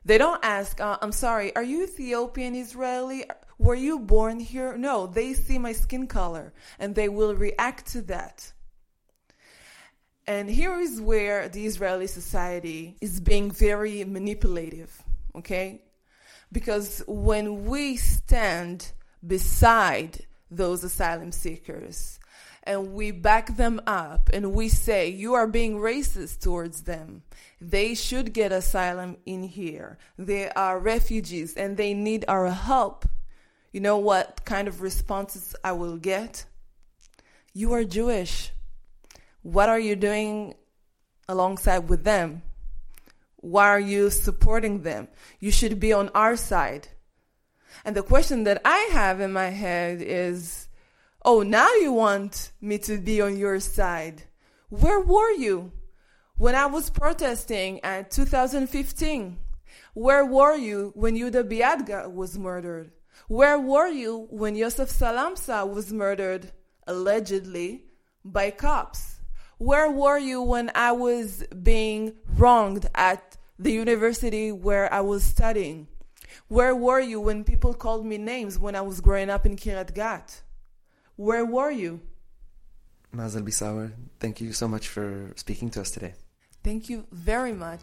They 0.05 0.17
don't 0.17 0.43
ask, 0.43 0.79
uh, 0.79 0.97
I'm 1.01 1.11
sorry, 1.11 1.55
are 1.55 1.63
you 1.63 1.83
Ethiopian 1.83 2.55
Israeli? 2.55 3.25
Were 3.59 3.75
you 3.75 3.99
born 3.99 4.39
here? 4.39 4.77
No, 4.77 5.05
they 5.05 5.33
see 5.33 5.59
my 5.59 5.73
skin 5.73 6.07
color 6.07 6.53
and 6.79 6.95
they 6.95 7.09
will 7.09 7.35
react 7.35 7.87
to 7.87 8.01
that. 8.03 8.53
And 10.25 10.49
here 10.49 10.79
is 10.79 11.01
where 11.01 11.49
the 11.49 11.65
Israeli 11.65 12.07
society 12.07 12.95
is 13.01 13.19
being 13.19 13.51
very 13.51 14.05
manipulative, 14.05 15.03
okay? 15.35 15.81
Because 16.51 17.03
when 17.05 17.65
we 17.65 17.97
stand 17.97 18.91
beside 19.25 20.25
those 20.49 20.83
asylum 20.83 21.33
seekers 21.33 22.19
and 22.63 22.93
we 22.93 23.11
back 23.11 23.57
them 23.57 23.81
up 23.85 24.29
and 24.31 24.53
we 24.53 24.69
say, 24.69 25.09
You 25.09 25.33
are 25.33 25.47
being 25.47 25.77
racist 25.77 26.39
towards 26.39 26.83
them. 26.83 27.23
They 27.59 27.93
should 27.93 28.31
get 28.31 28.51
asylum 28.51 29.17
in 29.25 29.43
here. 29.43 29.97
They 30.17 30.49
are 30.51 30.79
refugees 30.79 31.55
and 31.55 31.75
they 31.75 31.93
need 31.93 32.23
our 32.27 32.49
help. 32.49 33.05
You 33.71 33.81
know 33.81 33.97
what 33.97 34.45
kind 34.45 34.67
of 34.67 34.81
responses 34.81 35.55
I 35.63 35.73
will 35.73 35.97
get? 35.97 36.45
You 37.53 37.73
are 37.73 37.83
Jewish. 37.83 38.51
What 39.43 39.69
are 39.69 39.79
you 39.79 39.95
doing 39.95 40.55
alongside 41.27 41.89
with 41.89 42.03
them? 42.03 42.41
Why 43.37 43.67
are 43.67 43.79
you 43.79 44.09
supporting 44.09 44.81
them? 44.81 45.07
You 45.39 45.51
should 45.51 45.79
be 45.79 45.93
on 45.93 46.09
our 46.15 46.35
side. 46.35 46.89
And 47.85 47.95
the 47.95 48.03
question 48.03 48.43
that 48.43 48.61
I 48.65 48.89
have 48.91 49.21
in 49.21 49.31
my 49.31 49.49
head 49.49 50.01
is, 50.01 50.67
oh, 51.23 51.43
now 51.43 51.71
you 51.75 51.93
want 51.93 52.51
me 52.59 52.79
to 52.79 52.97
be 52.97 53.21
on 53.21 53.37
your 53.37 53.59
side. 53.59 54.23
Where 54.69 54.99
were 54.99 55.31
you 55.31 55.71
when 56.37 56.55
I 56.55 56.65
was 56.65 56.89
protesting 56.89 57.79
at 57.83 58.11
2015? 58.11 59.37
Where 59.93 60.25
were 60.25 60.55
you 60.55 60.91
when 60.95 61.15
Yuda 61.15 61.43
Biadga 61.49 62.11
was 62.11 62.37
murdered? 62.37 62.91
Where 63.27 63.59
were 63.59 63.87
you 63.87 64.27
when 64.29 64.55
Yosef 64.55 64.89
Salamsa 64.89 65.67
was 65.69 65.93
murdered, 65.93 66.51
allegedly, 66.87 67.85
by 68.25 68.51
cops? 68.51 69.19
Where 69.57 69.91
were 69.91 70.17
you 70.17 70.41
when 70.41 70.71
I 70.73 70.93
was 70.93 71.43
being 71.61 72.13
wronged 72.37 72.87
at 72.95 73.37
the 73.57 73.71
university 73.71 74.51
where 74.51 74.91
I 74.93 75.01
was 75.01 75.23
studying? 75.23 75.87
Where 76.47 76.75
were 76.75 76.99
you 76.99 77.19
when 77.19 77.43
people 77.43 77.73
called 77.73 78.05
me 78.05 78.17
names 78.17 78.57
when 78.57 78.75
I 78.75 78.81
was 78.81 79.01
growing 79.01 79.29
up 79.29 79.45
in 79.45 79.55
Kiryat 79.55 79.93
Gat? 79.93 80.41
Where 81.15 81.45
were 81.45 81.71
you? 81.71 81.99
Mazal 83.15 83.43
Bisawer, 83.43 83.91
thank 84.19 84.39
you 84.39 84.53
so 84.53 84.67
much 84.67 84.87
for 84.87 85.33
speaking 85.35 85.69
to 85.71 85.81
us 85.81 85.91
today. 85.91 86.13
Thank 86.63 86.89
you 86.89 87.05
very 87.11 87.53
much. 87.53 87.81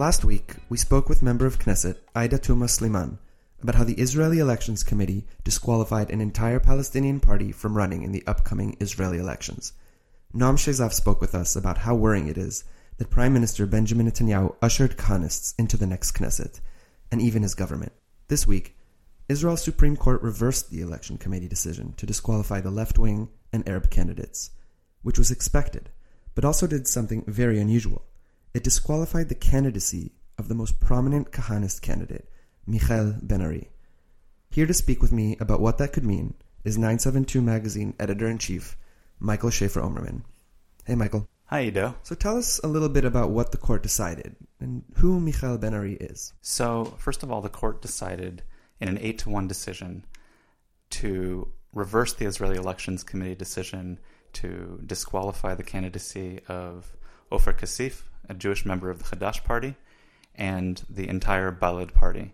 Last 0.00 0.24
week, 0.24 0.54
we 0.70 0.78
spoke 0.78 1.10
with 1.10 1.22
member 1.22 1.44
of 1.44 1.58
Knesset, 1.58 1.98
Aida 2.16 2.38
Touma-Sliman, 2.38 3.18
about 3.60 3.74
how 3.74 3.84
the 3.84 4.00
Israeli 4.00 4.38
Elections 4.38 4.82
Committee 4.82 5.26
disqualified 5.44 6.08
an 6.08 6.22
entire 6.22 6.58
Palestinian 6.58 7.20
party 7.20 7.52
from 7.52 7.76
running 7.76 8.02
in 8.02 8.10
the 8.10 8.26
upcoming 8.26 8.78
Israeli 8.80 9.18
elections. 9.18 9.74
Noam 10.34 10.56
Sheizaf 10.56 10.94
spoke 10.94 11.20
with 11.20 11.34
us 11.34 11.54
about 11.54 11.76
how 11.76 11.94
worrying 11.94 12.28
it 12.28 12.38
is 12.38 12.64
that 12.96 13.10
Prime 13.10 13.34
Minister 13.34 13.66
Benjamin 13.66 14.10
Netanyahu 14.10 14.56
ushered 14.62 14.96
Kahanists 14.96 15.52
into 15.58 15.76
the 15.76 15.86
next 15.86 16.12
Knesset, 16.12 16.60
and 17.12 17.20
even 17.20 17.42
his 17.42 17.54
government. 17.54 17.92
This 18.28 18.46
week, 18.46 18.78
Israel's 19.28 19.62
Supreme 19.62 19.98
Court 19.98 20.22
reversed 20.22 20.70
the 20.70 20.80
election 20.80 21.18
committee 21.18 21.46
decision 21.46 21.92
to 21.98 22.06
disqualify 22.06 22.62
the 22.62 22.70
left 22.70 22.98
wing 22.98 23.28
and 23.52 23.68
Arab 23.68 23.90
candidates, 23.90 24.50
which 25.02 25.18
was 25.18 25.30
expected, 25.30 25.90
but 26.34 26.46
also 26.46 26.66
did 26.66 26.88
something 26.88 27.22
very 27.26 27.60
unusual. 27.60 28.06
It 28.52 28.64
disqualified 28.64 29.28
the 29.28 29.36
candidacy 29.36 30.10
of 30.36 30.48
the 30.48 30.56
most 30.56 30.80
prominent 30.80 31.30
Kahanist 31.30 31.82
candidate, 31.82 32.28
Michael 32.66 33.14
Ben-Ari. 33.22 33.68
Here 34.50 34.66
to 34.66 34.74
speak 34.74 35.00
with 35.00 35.12
me 35.12 35.36
about 35.38 35.60
what 35.60 35.78
that 35.78 35.92
could 35.92 36.04
mean 36.04 36.34
is 36.64 36.76
972 36.76 37.40
magazine 37.40 37.94
editor 38.00 38.26
in 38.26 38.38
chief, 38.38 38.76
Michael 39.20 39.50
Schaeffer 39.50 39.80
Omer-Man. 39.80 40.24
Hey, 40.84 40.96
Michael. 40.96 41.28
Hi, 41.44 41.62
Edo. 41.62 41.94
So 42.02 42.16
tell 42.16 42.36
us 42.36 42.58
a 42.64 42.66
little 42.66 42.88
bit 42.88 43.04
about 43.04 43.30
what 43.30 43.52
the 43.52 43.58
court 43.58 43.84
decided 43.84 44.34
and 44.58 44.82
who 44.96 45.20
Michael 45.20 45.56
Ben 45.56 45.74
Ari 45.74 45.94
is. 45.94 46.32
So, 46.40 46.96
first 46.98 47.22
of 47.22 47.30
all, 47.30 47.40
the 47.40 47.48
court 47.48 47.80
decided 47.80 48.42
in 48.80 48.88
an 48.88 48.98
8 48.98 49.18
to 49.18 49.30
1 49.30 49.46
decision 49.46 50.04
to 50.90 51.46
reverse 51.72 52.14
the 52.14 52.26
Israeli 52.26 52.56
Elections 52.56 53.04
Committee 53.04 53.36
decision 53.36 54.00
to 54.32 54.80
disqualify 54.84 55.54
the 55.54 55.62
candidacy 55.62 56.40
of 56.48 56.92
Ofer 57.30 57.52
Kasif, 57.52 58.02
a 58.28 58.34
Jewish 58.34 58.64
member 58.64 58.90
of 58.90 58.98
the 58.98 59.16
Hadash 59.16 59.44
party, 59.44 59.76
and 60.34 60.82
the 60.88 61.08
entire 61.08 61.52
Balad 61.52 61.92
party, 61.92 62.32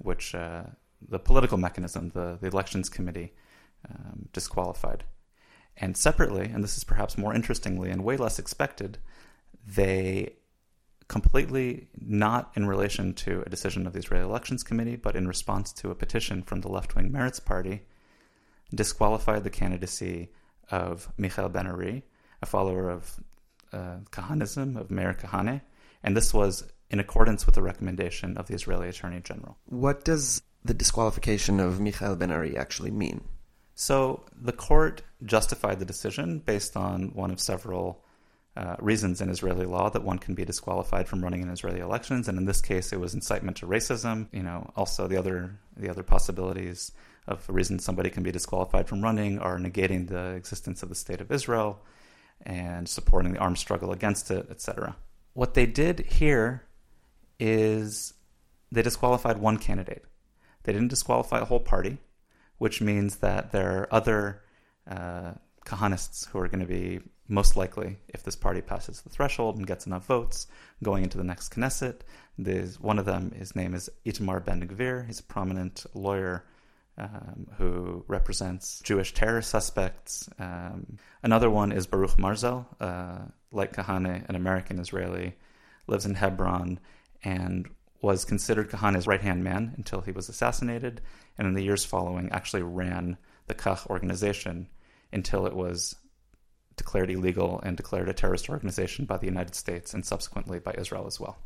which 0.00 0.34
uh, 0.34 0.64
the 1.06 1.18
political 1.18 1.58
mechanism, 1.58 2.10
the, 2.10 2.38
the 2.40 2.48
Elections 2.48 2.88
Committee, 2.88 3.32
um, 3.88 4.28
disqualified. 4.32 5.04
And 5.76 5.96
separately, 5.96 6.46
and 6.46 6.64
this 6.64 6.76
is 6.76 6.84
perhaps 6.84 7.18
more 7.18 7.34
interestingly 7.34 7.90
and 7.90 8.02
way 8.02 8.16
less 8.16 8.38
expected, 8.38 8.98
they 9.66 10.36
completely 11.08 11.88
not 12.00 12.50
in 12.54 12.66
relation 12.66 13.14
to 13.14 13.42
a 13.46 13.50
decision 13.50 13.86
of 13.86 13.92
the 13.92 13.98
Israeli 13.98 14.24
Elections 14.24 14.62
Committee, 14.62 14.96
but 14.96 15.14
in 15.14 15.28
response 15.28 15.72
to 15.74 15.90
a 15.90 15.94
petition 15.94 16.42
from 16.42 16.62
the 16.62 16.68
left 16.68 16.96
wing 16.96 17.10
Meretz 17.10 17.44
Party, 17.44 17.82
disqualified 18.74 19.44
the 19.44 19.50
candidacy 19.50 20.30
of 20.70 21.12
Michael 21.16 21.48
Ben 21.48 21.66
Ari, 21.66 22.04
a 22.42 22.46
follower 22.46 22.90
of 22.90 23.20
uh, 23.72 23.98
Kahanism, 24.10 24.76
of 24.76 24.90
Meir 24.90 25.14
Kahane, 25.14 25.60
and 26.02 26.16
this 26.16 26.32
was 26.32 26.64
in 26.90 27.00
accordance 27.00 27.46
with 27.46 27.54
the 27.54 27.62
recommendation 27.62 28.36
of 28.36 28.46
the 28.46 28.54
Israeli 28.54 28.88
Attorney 28.88 29.20
General. 29.20 29.56
What 29.66 30.04
does 30.04 30.42
the 30.64 30.74
disqualification 30.74 31.60
of 31.60 31.80
Michael 31.80 32.16
Ben 32.16 32.30
Ari 32.30 32.56
actually 32.56 32.90
mean? 32.90 33.22
So 33.74 34.24
the 34.40 34.52
court 34.52 35.02
justified 35.24 35.78
the 35.78 35.84
decision 35.84 36.38
based 36.38 36.76
on 36.76 37.12
one 37.14 37.30
of 37.30 37.40
several 37.40 38.02
uh, 38.56 38.76
reasons 38.78 39.20
in 39.20 39.28
Israeli 39.28 39.66
law 39.66 39.90
that 39.90 40.02
one 40.02 40.18
can 40.18 40.34
be 40.34 40.44
disqualified 40.44 41.08
from 41.08 41.22
running 41.22 41.42
in 41.42 41.50
Israeli 41.50 41.80
elections, 41.80 42.26
and 42.26 42.38
in 42.38 42.46
this 42.46 42.62
case, 42.62 42.92
it 42.92 43.00
was 43.00 43.12
incitement 43.12 43.58
to 43.58 43.66
racism. 43.66 44.28
You 44.32 44.42
know, 44.42 44.72
also 44.76 45.06
the 45.06 45.18
other 45.18 45.58
the 45.76 45.90
other 45.90 46.02
possibilities 46.02 46.92
of 47.26 47.44
reasons 47.50 47.84
somebody 47.84 48.08
can 48.08 48.22
be 48.22 48.32
disqualified 48.32 48.88
from 48.88 49.02
running 49.02 49.38
are 49.40 49.58
negating 49.58 50.08
the 50.08 50.30
existence 50.30 50.82
of 50.82 50.88
the 50.88 50.94
state 50.94 51.20
of 51.20 51.30
Israel 51.30 51.82
and 52.46 52.88
supporting 52.88 53.32
the 53.32 53.38
armed 53.38 53.58
struggle 53.58 53.92
against 53.92 54.30
it, 54.30 54.46
etc. 54.50 54.96
What 55.34 55.54
they 55.54 55.66
did 55.66 56.06
here 56.06 56.62
is 57.38 58.14
they 58.70 58.82
disqualified 58.82 59.38
one 59.38 59.58
candidate. 59.58 60.04
They 60.62 60.72
didn't 60.72 60.88
disqualify 60.88 61.40
a 61.40 61.44
whole 61.44 61.60
party, 61.60 61.98
which 62.58 62.80
means 62.80 63.16
that 63.16 63.52
there 63.52 63.82
are 63.82 63.94
other 63.94 64.42
uh, 64.88 65.32
Kahanists 65.66 66.28
who 66.28 66.38
are 66.38 66.48
going 66.48 66.60
to 66.60 66.66
be 66.66 67.00
most 67.28 67.56
likely, 67.56 67.98
if 68.08 68.22
this 68.22 68.36
party 68.36 68.60
passes 68.60 69.00
the 69.00 69.10
threshold 69.10 69.56
and 69.56 69.66
gets 69.66 69.84
enough 69.86 70.06
votes, 70.06 70.46
going 70.82 71.02
into 71.02 71.18
the 71.18 71.24
next 71.24 71.52
Knesset. 71.52 72.00
There's 72.38 72.78
one 72.78 73.00
of 73.00 73.04
them, 73.04 73.32
his 73.32 73.56
name 73.56 73.74
is 73.74 73.90
Itamar 74.04 74.44
Ben 74.44 74.66
Gvir. 74.68 75.06
He's 75.06 75.18
a 75.18 75.24
prominent 75.24 75.84
lawyer 75.94 76.44
um, 76.98 77.46
who 77.58 78.04
represents 78.08 78.80
Jewish 78.80 79.12
terror 79.12 79.42
suspects. 79.42 80.28
Um, 80.38 80.98
another 81.22 81.50
one 81.50 81.72
is 81.72 81.86
Baruch 81.86 82.16
Marzel, 82.16 82.66
uh, 82.80 83.26
like 83.52 83.74
Kahane, 83.74 84.28
an 84.28 84.34
American 84.34 84.78
Israeli, 84.78 85.34
lives 85.86 86.06
in 86.06 86.14
Hebron 86.14 86.80
and 87.22 87.68
was 88.02 88.24
considered 88.24 88.70
Kahane's 88.70 89.06
right 89.06 89.20
hand 89.20 89.42
man 89.42 89.74
until 89.76 90.00
he 90.00 90.12
was 90.12 90.28
assassinated, 90.28 91.00
and 91.38 91.48
in 91.48 91.54
the 91.54 91.64
years 91.64 91.84
following, 91.84 92.30
actually 92.30 92.62
ran 92.62 93.16
the 93.46 93.54
Kach 93.54 93.86
organization 93.88 94.68
until 95.12 95.46
it 95.46 95.54
was 95.54 95.96
declared 96.76 97.10
illegal 97.10 97.60
and 97.62 97.76
declared 97.76 98.08
a 98.08 98.12
terrorist 98.12 98.50
organization 98.50 99.06
by 99.06 99.16
the 99.16 99.26
United 99.26 99.54
States 99.54 99.94
and 99.94 100.04
subsequently 100.04 100.58
by 100.58 100.74
Israel 100.76 101.06
as 101.06 101.18
well. 101.18 101.38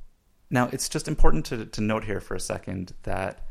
Now, 0.51 0.69
it's 0.73 0.89
just 0.89 1.07
important 1.07 1.47
to, 1.47 1.67
to 1.67 1.81
note 1.81 2.05
here 2.05 2.21
for 2.21 2.35
a 2.35 2.41
second 2.41 2.93
that 3.05 3.47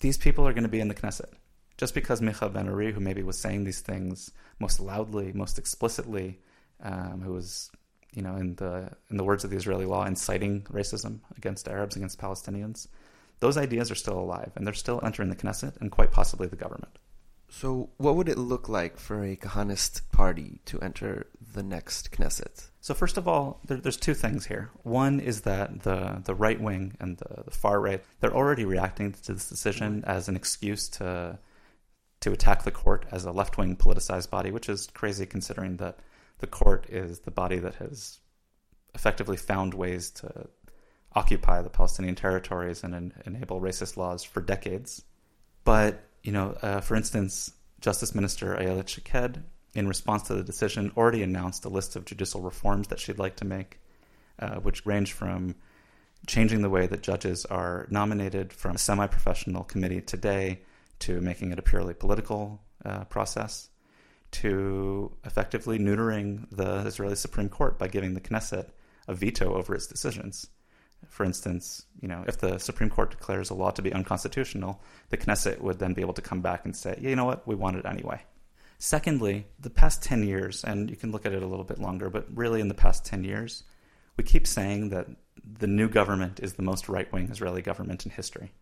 these 0.00 0.18
people 0.18 0.46
are 0.46 0.52
going 0.52 0.64
to 0.64 0.68
be 0.68 0.80
in 0.80 0.88
the 0.88 0.94
Knesset. 0.94 1.32
Just 1.76 1.94
because 1.94 2.20
Michael 2.20 2.50
Ben 2.50 2.68
Ari, 2.68 2.92
who 2.92 3.00
maybe 3.00 3.22
was 3.22 3.38
saying 3.38 3.64
these 3.64 3.80
things 3.80 4.30
most 4.58 4.80
loudly, 4.80 5.32
most 5.32 5.58
explicitly, 5.58 6.38
um, 6.82 7.22
who 7.22 7.32
was, 7.32 7.70
you 8.12 8.20
know, 8.20 8.36
in 8.36 8.54
the 8.56 8.90
in 9.10 9.16
the 9.16 9.24
words 9.24 9.44
of 9.44 9.50
the 9.50 9.56
Israeli 9.56 9.86
law, 9.86 10.04
inciting 10.04 10.62
racism 10.64 11.20
against 11.38 11.68
Arabs, 11.68 11.96
against 11.96 12.20
Palestinians, 12.20 12.86
those 13.40 13.56
ideas 13.56 13.90
are 13.90 13.94
still 13.94 14.18
alive 14.18 14.52
and 14.56 14.66
they're 14.66 14.74
still 14.74 15.00
entering 15.02 15.30
the 15.30 15.36
Knesset 15.36 15.80
and 15.80 15.90
quite 15.90 16.12
possibly 16.12 16.46
the 16.46 16.56
government. 16.56 16.98
So, 17.52 17.90
what 17.96 18.14
would 18.14 18.28
it 18.28 18.38
look 18.38 18.68
like 18.68 18.96
for 18.96 19.24
a 19.24 19.34
Kahanist 19.34 20.02
party 20.12 20.60
to 20.66 20.80
enter 20.80 21.26
the 21.52 21.64
next 21.64 22.12
Knesset? 22.12 22.68
So, 22.80 22.94
first 22.94 23.16
of 23.16 23.26
all, 23.26 23.60
there, 23.66 23.76
there's 23.76 23.96
two 23.96 24.14
things 24.14 24.46
here. 24.46 24.70
One 24.84 25.18
is 25.18 25.40
that 25.42 25.82
the, 25.82 26.22
the 26.24 26.34
right 26.34 26.60
wing 26.60 26.96
and 27.00 27.18
the, 27.18 27.42
the 27.46 27.50
far 27.50 27.80
right, 27.80 28.04
they're 28.20 28.34
already 28.34 28.64
reacting 28.64 29.12
to 29.12 29.32
this 29.34 29.48
decision 29.48 30.02
mm-hmm. 30.02 30.10
as 30.10 30.28
an 30.28 30.36
excuse 30.36 30.88
to, 30.90 31.40
to 32.20 32.32
attack 32.32 32.62
the 32.62 32.70
court 32.70 33.04
as 33.10 33.24
a 33.24 33.32
left 33.32 33.58
wing 33.58 33.74
politicized 33.74 34.30
body, 34.30 34.52
which 34.52 34.68
is 34.68 34.86
crazy 34.94 35.26
considering 35.26 35.76
that 35.78 35.98
the 36.38 36.46
court 36.46 36.86
is 36.88 37.20
the 37.20 37.32
body 37.32 37.58
that 37.58 37.74
has 37.74 38.20
effectively 38.94 39.36
found 39.36 39.74
ways 39.74 40.10
to 40.10 40.46
occupy 41.14 41.60
the 41.62 41.68
Palestinian 41.70 42.14
territories 42.14 42.84
and 42.84 42.94
en- 42.94 43.12
enable 43.26 43.60
racist 43.60 43.96
laws 43.96 44.22
for 44.22 44.40
decades. 44.40 45.02
But 45.64 46.04
you 46.22 46.32
know, 46.32 46.56
uh, 46.62 46.80
for 46.80 46.96
instance, 46.96 47.52
Justice 47.80 48.14
Minister 48.14 48.56
Ayelet 48.56 48.88
Shaked, 48.88 49.38
in 49.74 49.88
response 49.88 50.24
to 50.24 50.34
the 50.34 50.42
decision, 50.42 50.92
already 50.96 51.22
announced 51.22 51.64
a 51.64 51.68
list 51.68 51.96
of 51.96 52.04
judicial 52.04 52.40
reforms 52.40 52.88
that 52.88 52.98
she'd 52.98 53.18
like 53.18 53.36
to 53.36 53.44
make, 53.44 53.80
uh, 54.38 54.56
which 54.56 54.84
range 54.84 55.12
from 55.12 55.54
changing 56.26 56.62
the 56.62 56.70
way 56.70 56.86
that 56.86 57.02
judges 57.02 57.46
are 57.46 57.86
nominated 57.90 58.52
from 58.52 58.76
a 58.76 58.78
semi 58.78 59.06
professional 59.06 59.64
committee 59.64 60.00
today 60.00 60.60
to 60.98 61.20
making 61.20 61.52
it 61.52 61.58
a 61.58 61.62
purely 61.62 61.94
political 61.94 62.60
uh, 62.84 63.04
process 63.04 63.70
to 64.30 65.10
effectively 65.24 65.78
neutering 65.78 66.46
the 66.50 66.86
Israeli 66.86 67.16
Supreme 67.16 67.48
Court 67.48 67.78
by 67.78 67.88
giving 67.88 68.14
the 68.14 68.20
Knesset 68.20 68.68
a 69.08 69.14
veto 69.14 69.54
over 69.54 69.74
its 69.74 69.86
decisions. 69.86 70.46
For 71.08 71.24
instance, 71.24 71.84
you 72.00 72.08
know, 72.08 72.24
if 72.26 72.38
the 72.38 72.58
Supreme 72.58 72.90
Court 72.90 73.10
declares 73.10 73.50
a 73.50 73.54
law 73.54 73.70
to 73.70 73.82
be 73.82 73.92
unconstitutional, 73.92 74.80
the 75.08 75.16
Knesset 75.16 75.60
would 75.60 75.78
then 75.78 75.94
be 75.94 76.02
able 76.02 76.14
to 76.14 76.22
come 76.22 76.40
back 76.40 76.64
and 76.64 76.76
say, 76.76 76.98
yeah, 77.00 77.10
you 77.10 77.16
know 77.16 77.24
what, 77.24 77.46
we 77.46 77.54
want 77.54 77.76
it 77.76 77.86
anyway. 77.86 78.22
Secondly, 78.78 79.46
the 79.58 79.70
past 79.70 80.02
10 80.02 80.22
years, 80.22 80.64
and 80.64 80.88
you 80.88 80.96
can 80.96 81.12
look 81.12 81.26
at 81.26 81.32
it 81.32 81.42
a 81.42 81.46
little 81.46 81.64
bit 81.64 81.78
longer, 81.78 82.08
but 82.08 82.26
really 82.34 82.60
in 82.60 82.68
the 82.68 82.74
past 82.74 83.04
10 83.04 83.24
years, 83.24 83.64
we 84.16 84.24
keep 84.24 84.46
saying 84.46 84.90
that 84.90 85.06
the 85.58 85.66
new 85.66 85.88
government 85.88 86.40
is 86.40 86.54
the 86.54 86.62
most 86.62 86.88
right 86.88 87.10
wing 87.12 87.28
Israeli 87.30 87.62
government 87.62 88.04
in 88.04 88.12
history. 88.12 88.52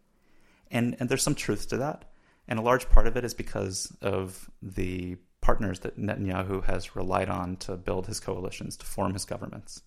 And, 0.71 0.97
and 0.99 1.09
there's 1.09 1.23
some 1.23 1.35
truth 1.35 1.69
to 1.69 1.77
that. 1.79 2.05
And 2.49 2.59
a 2.59 2.63
large 2.63 2.89
part 2.89 3.07
of 3.07 3.17
it 3.17 3.25
is 3.25 3.35
because 3.35 3.95
of 4.01 4.51
the 4.63 5.17
partners 5.41 5.81
that 5.81 5.99
Netanyahu 5.99 6.65
has 6.65 6.97
relied 6.97 7.29
on 7.29 7.57
to 7.57 7.77
build 7.77 8.07
his 8.07 8.21
coalitions, 8.21 8.77
to 8.79 8.87
form 8.87 9.13
his 9.13 9.25
governments. 9.25 9.83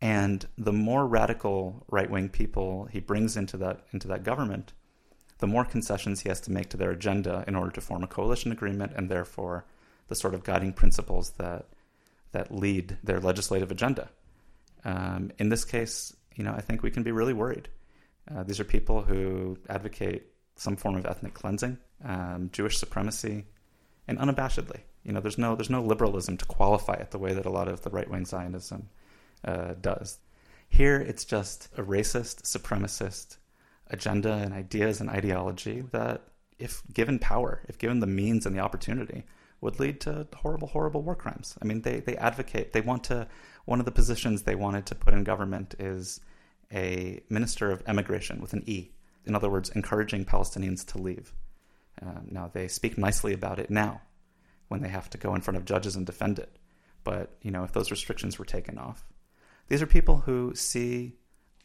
And 0.00 0.46
the 0.58 0.72
more 0.72 1.06
radical 1.06 1.84
right 1.88 2.10
wing 2.10 2.28
people 2.28 2.86
he 2.90 3.00
brings 3.00 3.36
into 3.36 3.56
that 3.58 3.80
into 3.92 4.08
that 4.08 4.24
government, 4.24 4.72
the 5.38 5.46
more 5.46 5.64
concessions 5.64 6.20
he 6.20 6.28
has 6.28 6.40
to 6.42 6.52
make 6.52 6.68
to 6.70 6.76
their 6.76 6.90
agenda 6.90 7.44
in 7.46 7.56
order 7.56 7.70
to 7.70 7.80
form 7.80 8.02
a 8.02 8.06
coalition 8.06 8.52
agreement, 8.52 8.92
and 8.94 9.08
therefore 9.08 9.64
the 10.08 10.14
sort 10.14 10.34
of 10.34 10.44
guiding 10.44 10.72
principles 10.72 11.30
that 11.38 11.66
that 12.32 12.52
lead 12.52 12.98
their 13.02 13.20
legislative 13.20 13.70
agenda. 13.70 14.10
Um, 14.84 15.32
in 15.38 15.48
this 15.48 15.64
case, 15.64 16.14
you 16.34 16.44
know, 16.44 16.52
I 16.52 16.60
think 16.60 16.82
we 16.82 16.90
can 16.90 17.02
be 17.02 17.12
really 17.12 17.32
worried. 17.32 17.68
Uh, 18.30 18.42
these 18.42 18.60
are 18.60 18.64
people 18.64 19.02
who 19.02 19.56
advocate 19.68 20.26
some 20.56 20.76
form 20.76 20.96
of 20.96 21.06
ethnic 21.06 21.34
cleansing, 21.34 21.78
um, 22.04 22.50
Jewish 22.52 22.78
supremacy, 22.78 23.46
and 24.08 24.18
unabashedly. 24.18 24.80
You 25.04 25.12
know, 25.12 25.20
there's 25.20 25.38
no 25.38 25.56
there's 25.56 25.70
no 25.70 25.82
liberalism 25.82 26.36
to 26.36 26.44
qualify 26.44 26.94
it 26.94 27.12
the 27.12 27.18
way 27.18 27.32
that 27.32 27.46
a 27.46 27.50
lot 27.50 27.68
of 27.68 27.82
the 27.82 27.90
right 27.90 28.10
wing 28.10 28.26
Zionism 28.26 28.88
uh, 29.46 29.74
does. 29.80 30.18
Here, 30.68 30.96
it's 30.96 31.24
just 31.24 31.68
a 31.76 31.82
racist, 31.82 32.42
supremacist 32.42 33.38
agenda 33.88 34.32
and 34.32 34.52
ideas 34.52 35.00
and 35.00 35.08
ideology 35.08 35.84
that, 35.92 36.22
if 36.58 36.82
given 36.92 37.18
power, 37.18 37.62
if 37.68 37.78
given 37.78 38.00
the 38.00 38.06
means 38.06 38.46
and 38.46 38.54
the 38.54 38.60
opportunity, 38.60 39.24
would 39.60 39.78
lead 39.80 40.00
to 40.00 40.26
horrible, 40.34 40.68
horrible 40.68 41.02
war 41.02 41.14
crimes. 41.14 41.56
I 41.62 41.64
mean, 41.64 41.82
they, 41.82 42.00
they 42.00 42.16
advocate, 42.16 42.72
they 42.72 42.80
want 42.80 43.04
to, 43.04 43.28
one 43.64 43.78
of 43.78 43.86
the 43.86 43.92
positions 43.92 44.42
they 44.42 44.54
wanted 44.54 44.86
to 44.86 44.94
put 44.94 45.14
in 45.14 45.24
government 45.24 45.74
is 45.78 46.20
a 46.72 47.22
minister 47.28 47.70
of 47.70 47.82
emigration 47.86 48.40
with 48.40 48.52
an 48.52 48.64
E. 48.66 48.90
In 49.24 49.34
other 49.34 49.50
words, 49.50 49.70
encouraging 49.70 50.24
Palestinians 50.24 50.84
to 50.86 50.98
leave. 50.98 51.32
Um, 52.02 52.28
now, 52.30 52.50
they 52.52 52.68
speak 52.68 52.98
nicely 52.98 53.32
about 53.32 53.58
it 53.58 53.70
now 53.70 54.02
when 54.68 54.82
they 54.82 54.88
have 54.88 55.08
to 55.10 55.18
go 55.18 55.34
in 55.34 55.40
front 55.40 55.56
of 55.56 55.64
judges 55.64 55.96
and 55.96 56.04
defend 56.04 56.38
it. 56.38 56.58
But, 57.04 57.30
you 57.40 57.50
know, 57.50 57.64
if 57.64 57.72
those 57.72 57.90
restrictions 57.90 58.38
were 58.38 58.44
taken 58.44 58.78
off, 58.78 59.04
these 59.68 59.82
are 59.82 59.86
people 59.86 60.18
who 60.18 60.54
see, 60.54 61.14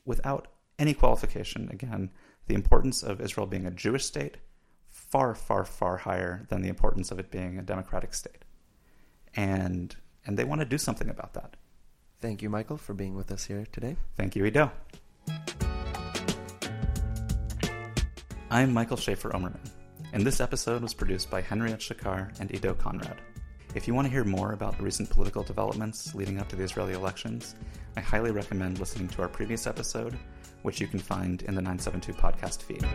without 0.05 0.47
any 0.79 0.93
qualification, 0.93 1.69
again, 1.71 2.11
the 2.47 2.55
importance 2.55 3.03
of 3.03 3.21
Israel 3.21 3.45
being 3.47 3.65
a 3.65 3.71
Jewish 3.71 4.05
state 4.05 4.37
far, 4.89 5.35
far, 5.35 5.63
far 5.63 5.97
higher 5.97 6.45
than 6.49 6.61
the 6.61 6.69
importance 6.69 7.11
of 7.11 7.19
it 7.19 7.31
being 7.31 7.57
a 7.57 7.61
democratic 7.61 8.13
state. 8.13 8.43
and 9.35 9.95
and 10.25 10.37
they 10.37 10.43
want 10.43 10.61
to 10.61 10.65
do 10.65 10.77
something 10.77 11.09
about 11.09 11.33
that. 11.33 11.55
Thank 12.19 12.41
you, 12.41 12.49
Michael, 12.49 12.77
for 12.77 12.93
being 12.93 13.15
with 13.15 13.31
us 13.31 13.45
here 13.45 13.65
today. 13.71 13.95
Thank 14.15 14.35
you, 14.35 14.45
Edo. 14.45 14.71
I'm 18.51 18.73
Michael 18.73 18.97
Schaeffer 18.97 19.35
Omer-Man, 19.35 19.71
and 20.13 20.25
this 20.25 20.39
episode 20.39 20.81
was 20.81 20.93
produced 20.93 21.31
by 21.31 21.41
Henriette 21.41 21.79
Chacar 21.79 22.37
and 22.39 22.53
Edo 22.53 22.73
Konrad. 22.73 23.17
If 23.73 23.87
you 23.87 23.93
want 23.93 24.05
to 24.05 24.11
hear 24.11 24.25
more 24.25 24.51
about 24.51 24.77
the 24.77 24.83
recent 24.83 25.09
political 25.09 25.43
developments 25.43 26.13
leading 26.13 26.39
up 26.39 26.49
to 26.49 26.57
the 26.57 26.63
Israeli 26.63 26.91
elections, 26.91 27.55
I 27.95 28.01
highly 28.01 28.31
recommend 28.31 28.79
listening 28.79 29.07
to 29.09 29.21
our 29.21 29.29
previous 29.29 29.65
episode, 29.65 30.17
which 30.63 30.81
you 30.81 30.87
can 30.87 30.99
find 30.99 31.41
in 31.43 31.55
the 31.55 31.61
972 31.61 32.11
podcast 32.11 32.63
feed. 32.63 32.85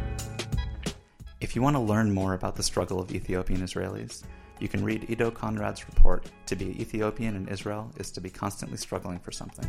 If 1.41 1.57
you 1.57 1.63
want 1.63 1.77
to 1.77 1.81
learn 1.81 2.13
more 2.13 2.35
about 2.35 2.57
the 2.57 2.63
struggle 2.63 3.01
of 3.01 3.11
Ethiopian 3.11 3.63
Israelis, 3.63 4.25
you 4.61 4.69
can 4.69 4.85
read 4.85 5.09
Edo 5.09 5.31
Konrad's 5.31 5.87
report 5.89 6.31
To 6.45 6.57
be 6.57 6.79
Ethiopian 6.79 7.37
in 7.37 7.49
Israel 7.49 7.91
is 7.97 8.11
to 8.13 8.21
be 8.21 8.29
constantly 8.29 8.77
struggling 8.77 9.19
for 9.19 9.33
something. 9.33 9.67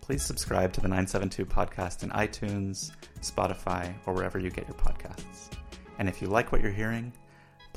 Please 0.00 0.24
subscribe 0.24 0.72
to 0.72 0.80
the 0.80 0.88
972 0.88 1.46
podcast 1.46 2.02
in 2.02 2.10
iTunes, 2.10 2.90
Spotify, 3.20 3.94
or 4.06 4.14
wherever 4.14 4.40
you 4.40 4.50
get 4.50 4.66
your 4.66 4.76
podcasts. 4.76 5.48
And 6.00 6.08
if 6.08 6.20
you 6.20 6.26
like 6.26 6.50
what 6.50 6.60
you're 6.60 6.72
hearing, 6.72 7.12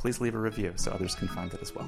please 0.04 0.20
leave 0.20 0.36
a 0.36 0.38
review 0.38 0.74
so 0.76 0.92
others 0.92 1.16
can 1.16 1.30
find 1.30 1.54
it 1.54 1.62
as 1.62 1.74
well. 1.74 1.88